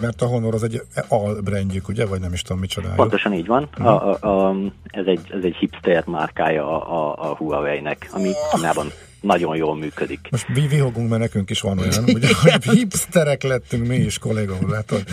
Mert 0.00 0.22
a 0.22 0.26
Honor 0.26 0.54
az 0.54 0.62
egy 0.62 0.82
albrandjük, 1.08 1.88
ugye? 1.88 2.06
Vagy 2.06 2.20
nem 2.20 2.32
is 2.32 2.42
tudom, 2.42 2.60
micsodájuk. 2.60 2.96
Pontosan 2.96 3.32
így 3.32 3.46
van. 3.46 3.68
A, 3.78 3.88
a, 3.88 4.48
a, 4.48 4.56
ez, 4.84 5.06
egy, 5.06 5.20
ez 5.30 5.44
egy 5.44 5.54
hipster 5.54 6.04
márkája 6.06 6.82
a, 6.82 6.92
a, 6.92 7.30
a 7.30 7.34
Huawei-nek, 7.36 8.08
ami 8.12 8.30
Kínában 8.52 8.86
nagyon 9.24 9.56
jól 9.56 9.76
működik. 9.76 10.28
Most 10.30 10.48
mi 10.48 10.66
vihogunk, 10.66 11.08
mert 11.08 11.20
nekünk 11.20 11.50
is 11.50 11.60
van 11.60 11.78
olyan, 11.78 12.04
ugye, 12.04 12.28
hogy 12.42 12.76
hipsterek 12.76 13.42
lettünk 13.42 13.86
mi 13.86 13.96
is, 13.96 14.18
kolléga 14.18 14.56
úr, 14.62 14.68
látod? 14.68 15.04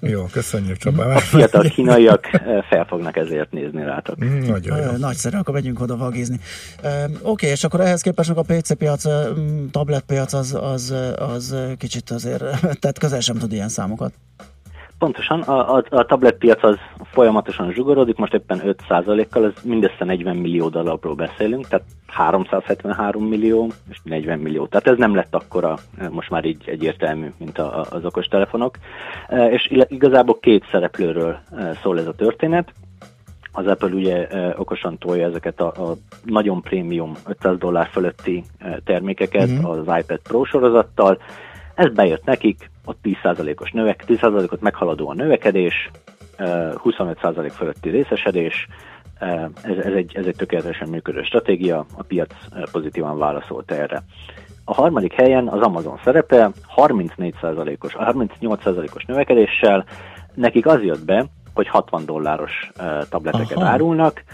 Jó, 0.00 0.24
köszönjük 0.32 0.76
Csaba. 0.76 1.04
A 1.04 1.18
fiatal 1.18 1.62
kínaiak 1.62 2.32
eh, 2.32 2.62
fel 2.68 2.84
fognak 2.84 3.16
ezért 3.16 3.52
nézni 3.52 3.84
rátok. 3.84 4.24
Mm, 4.24 4.38
Nagyon 4.38 4.78
jó. 4.78 4.90
Nagyszerű, 4.96 5.36
akkor 5.36 5.54
megyünk 5.54 5.80
oda 5.80 5.96
vagizni. 5.96 6.40
Oké, 7.22 7.46
és 7.46 7.64
akkor 7.64 7.80
ehhez 7.80 8.00
képest 8.00 8.28
meg 8.28 8.38
a 8.38 8.42
PC 8.42 8.76
piac, 8.76 9.04
tablet 9.70 10.04
piac 10.06 10.32
az, 10.32 10.58
az, 10.60 10.94
az 11.16 11.56
kicsit 11.78 12.10
azért, 12.10 12.40
tehát 12.80 12.98
közel 12.98 13.20
sem 13.20 13.36
tud 13.36 13.52
ilyen 13.52 13.68
számokat. 13.68 14.12
Pontosan, 14.98 15.40
a, 15.40 15.76
a, 15.76 15.84
a 15.90 16.04
tabletpiac 16.04 16.64
az 16.64 16.76
folyamatosan 17.02 17.72
zsugorodik, 17.72 18.16
most 18.16 18.34
éppen 18.34 18.60
5%-kal, 18.64 19.44
ez 19.44 19.62
mindössze 19.62 20.04
40 20.04 20.36
millió 20.36 20.68
dollárról 20.68 21.14
beszélünk, 21.14 21.68
tehát 21.68 21.86
373 22.06 23.24
millió 23.24 23.70
és 23.90 23.98
40 24.02 24.38
millió. 24.38 24.66
Tehát 24.66 24.86
ez 24.86 24.98
nem 24.98 25.14
lett 25.14 25.34
akkora, 25.34 25.78
most 26.10 26.30
már 26.30 26.44
így 26.44 26.62
egyértelmű, 26.66 27.32
mint 27.38 27.58
a, 27.58 27.80
a, 27.80 27.86
az 27.90 28.04
okostelefonok. 28.04 28.76
És 29.50 29.72
igazából 29.88 30.38
két 30.40 30.64
szereplőről 30.70 31.38
szól 31.82 31.98
ez 31.98 32.06
a 32.06 32.14
történet. 32.14 32.72
Az 33.52 33.66
Apple 33.66 33.94
ugye 33.94 34.28
okosan 34.56 34.98
tolja 34.98 35.26
ezeket 35.26 35.60
a, 35.60 35.66
a 35.66 35.96
nagyon 36.24 36.60
prémium 36.60 37.12
500 37.26 37.58
dollár 37.58 37.88
fölötti 37.88 38.44
termékeket 38.84 39.50
mm-hmm. 39.50 39.64
az 39.64 39.78
iPad 39.78 40.20
Pro 40.22 40.44
sorozattal. 40.44 41.18
Ez 41.74 41.92
bejött 41.92 42.24
nekik, 42.24 42.70
ott 42.84 42.98
10%-os 43.02 43.70
növek, 43.70 44.04
10%-ot 44.06 44.60
meghaladó 44.60 45.08
a 45.08 45.14
növekedés, 45.14 45.90
25% 46.38 47.52
fölötti 47.54 47.90
részesedés, 47.90 48.66
ez, 49.62 49.76
ez, 49.76 49.92
egy, 49.92 50.16
ez 50.16 50.26
egy 50.26 50.36
tökéletesen 50.36 50.88
működő 50.88 51.22
stratégia, 51.22 51.84
a 51.96 52.02
piac 52.02 52.34
pozitívan 52.72 53.18
válaszolt 53.18 53.70
erre. 53.70 54.02
A 54.64 54.74
harmadik 54.74 55.12
helyen 55.12 55.48
az 55.48 55.60
Amazon 55.60 56.00
szerepe 56.04 56.50
34%-os, 56.76 57.96
38%-os 57.98 59.04
növekedéssel, 59.04 59.84
nekik 60.34 60.66
az 60.66 60.82
jött 60.82 61.04
be, 61.04 61.26
hogy 61.54 61.68
60 61.68 62.04
dolláros 62.04 62.70
tableteket 63.08 63.56
Aha. 63.56 63.66
árulnak, 63.66 64.24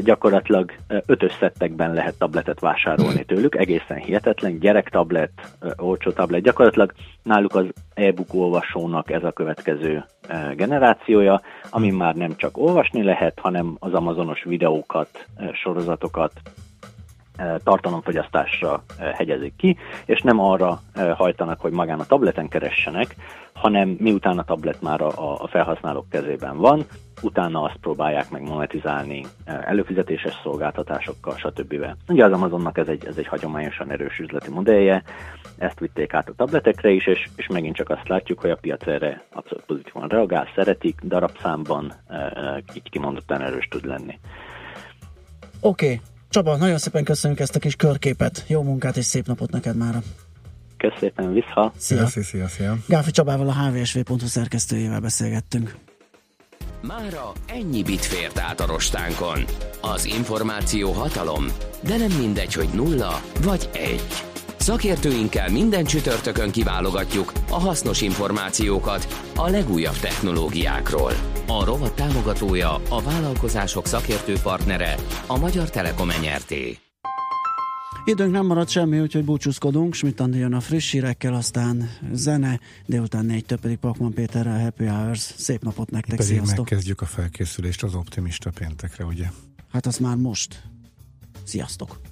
gyakorlatilag 0.00 0.72
ötös 1.06 1.32
szettekben 1.32 1.92
lehet 1.92 2.18
tabletet 2.18 2.60
vásárolni 2.60 3.24
tőlük, 3.24 3.54
egészen 3.54 3.96
hihetetlen, 3.96 4.58
gyerektablet, 4.58 5.30
olcsó 5.76 6.10
tablet, 6.10 6.42
gyakorlatilag 6.42 6.92
náluk 7.22 7.54
az 7.54 7.66
e-book 7.94 8.34
olvasónak 8.34 9.10
ez 9.10 9.24
a 9.24 9.32
következő 9.32 10.04
generációja, 10.56 11.40
ami 11.70 11.90
már 11.90 12.14
nem 12.14 12.36
csak 12.36 12.56
olvasni 12.56 13.02
lehet, 13.02 13.38
hanem 13.38 13.76
az 13.78 13.94
amazonos 13.94 14.42
videókat, 14.42 15.26
sorozatokat, 15.52 16.32
tartalomfogyasztásra 17.64 18.84
hegyezik 18.98 19.56
ki, 19.56 19.76
és 20.04 20.20
nem 20.20 20.40
arra 20.40 20.80
hajtanak, 21.14 21.60
hogy 21.60 21.72
magán 21.72 22.00
a 22.00 22.06
tableten 22.06 22.48
keressenek, 22.48 23.16
hanem 23.52 23.96
miután 23.98 24.38
a 24.38 24.44
tablet 24.44 24.82
már 24.82 25.00
a, 25.00 25.42
a 25.42 25.46
felhasználók 25.46 26.08
kezében 26.08 26.56
van, 26.56 26.84
utána 27.22 27.62
azt 27.62 27.76
próbálják 27.80 28.30
meg 28.30 28.42
monetizálni 28.42 29.24
előfizetéses 29.44 30.40
szolgáltatásokkal, 30.42 31.36
stb. 31.36 31.86
Ugye 32.08 32.24
az 32.24 32.32
Amazonnak 32.32 32.78
ez 32.78 32.88
egy, 32.88 33.06
ez 33.06 33.16
egy 33.16 33.26
hagyományosan 33.26 33.90
erős 33.90 34.18
üzleti 34.18 34.50
modellje, 34.50 35.02
ezt 35.58 35.78
vitték 35.78 36.14
át 36.14 36.28
a 36.28 36.34
tabletekre 36.36 36.90
is, 36.90 37.06
és, 37.06 37.28
és 37.36 37.46
megint 37.46 37.76
csak 37.76 37.90
azt 37.90 38.08
látjuk, 38.08 38.40
hogy 38.40 38.50
a 38.50 38.56
piac 38.56 38.86
erre 38.86 39.24
abszolút 39.32 39.64
pozitívan 39.64 40.08
reagál, 40.08 40.48
szeretik, 40.54 41.00
darabszámban 41.02 41.92
így 42.74 42.90
kimondottan 42.90 43.40
erős 43.40 43.68
tud 43.68 43.84
lenni. 43.84 44.18
Oké, 45.60 45.84
okay. 45.84 46.00
Csaba, 46.32 46.56
nagyon 46.56 46.78
szépen 46.78 47.04
köszönjük 47.04 47.40
ezt 47.40 47.56
a 47.56 47.58
kis 47.58 47.76
körképet. 47.76 48.44
Jó 48.46 48.62
munkát 48.62 48.96
és 48.96 49.04
szép 49.04 49.26
napot 49.26 49.50
neked 49.50 49.76
már. 49.76 49.94
Köszönöm 50.76 50.98
szépen, 50.98 51.32
vissza. 51.32 51.72
Szia. 51.76 52.06
Szia, 52.06 52.22
szia, 52.22 52.48
szia. 52.48 52.76
Gáfi 52.86 53.10
Csabával 53.10 53.48
a 53.48 53.52
hvsv.hu 53.52 54.26
szerkesztőjével 54.26 55.00
beszélgettünk. 55.00 55.76
Mára 56.80 57.32
ennyi 57.46 57.82
bit 57.82 58.04
fért 58.04 58.38
át 58.38 58.60
a 58.60 58.66
rostánkon. 58.66 59.44
Az 59.80 60.04
információ 60.04 60.90
hatalom, 60.90 61.44
de 61.80 61.96
nem 61.96 62.18
mindegy, 62.18 62.54
hogy 62.54 62.68
nulla 62.74 63.20
vagy 63.42 63.68
egy. 63.72 64.31
Szakértőinkkel 64.62 65.50
minden 65.50 65.84
csütörtökön 65.84 66.50
kiválogatjuk 66.50 67.32
a 67.50 67.60
hasznos 67.60 68.00
információkat 68.00 69.30
a 69.36 69.48
legújabb 69.48 69.96
technológiákról. 69.96 71.12
A 71.46 71.64
rovat 71.64 71.94
támogatója, 71.94 72.74
a 72.74 73.02
vállalkozások 73.02 73.86
szakértő 73.86 74.34
partnere, 74.42 74.94
a 75.26 75.38
Magyar 75.38 75.70
Telekom 75.70 76.10
enyerté. 76.10 76.78
Időnk 78.04 78.32
nem 78.32 78.46
maradt 78.46 78.68
semmi, 78.68 79.00
úgyhogy 79.00 79.24
búcsúzkodunk. 79.24 79.94
Schmidt 79.94 80.20
Andi 80.20 80.38
jön 80.38 80.54
a 80.54 80.60
friss 80.60 80.90
hírekkel, 80.90 81.34
aztán 81.34 81.90
zene, 82.12 82.60
délután 82.86 83.24
négy 83.24 83.44
több 83.44 83.60
pedig 83.60 83.76
Pakman 83.76 84.12
Péterrel 84.12 84.60
Happy 84.62 84.84
Hours. 84.84 85.20
Szép 85.36 85.62
napot 85.62 85.90
nektek, 85.90 86.16
pedig 86.16 86.32
sziasztok! 86.32 86.58
megkezdjük 86.58 87.00
a 87.00 87.06
felkészülést 87.06 87.82
az 87.82 87.94
optimista 87.94 88.50
péntekre, 88.50 89.04
ugye? 89.04 89.26
Hát 89.72 89.86
az 89.86 89.96
már 89.96 90.16
most. 90.16 90.62
Sziasztok! 91.44 92.11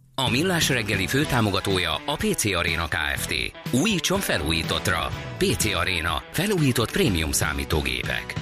A 0.15 0.29
Millás 0.29 0.69
reggeli 0.69 1.07
főtámogatója 1.07 1.93
a 2.05 2.15
PC 2.15 2.45
Arena 2.45 2.87
Kft. 2.87 3.33
Újítson 3.71 4.19
felújítottra. 4.19 5.07
PC 5.37 5.65
Arena. 5.65 6.23
Felújított 6.31 6.91
prémium 6.91 7.31
számítógépek. 7.31 8.33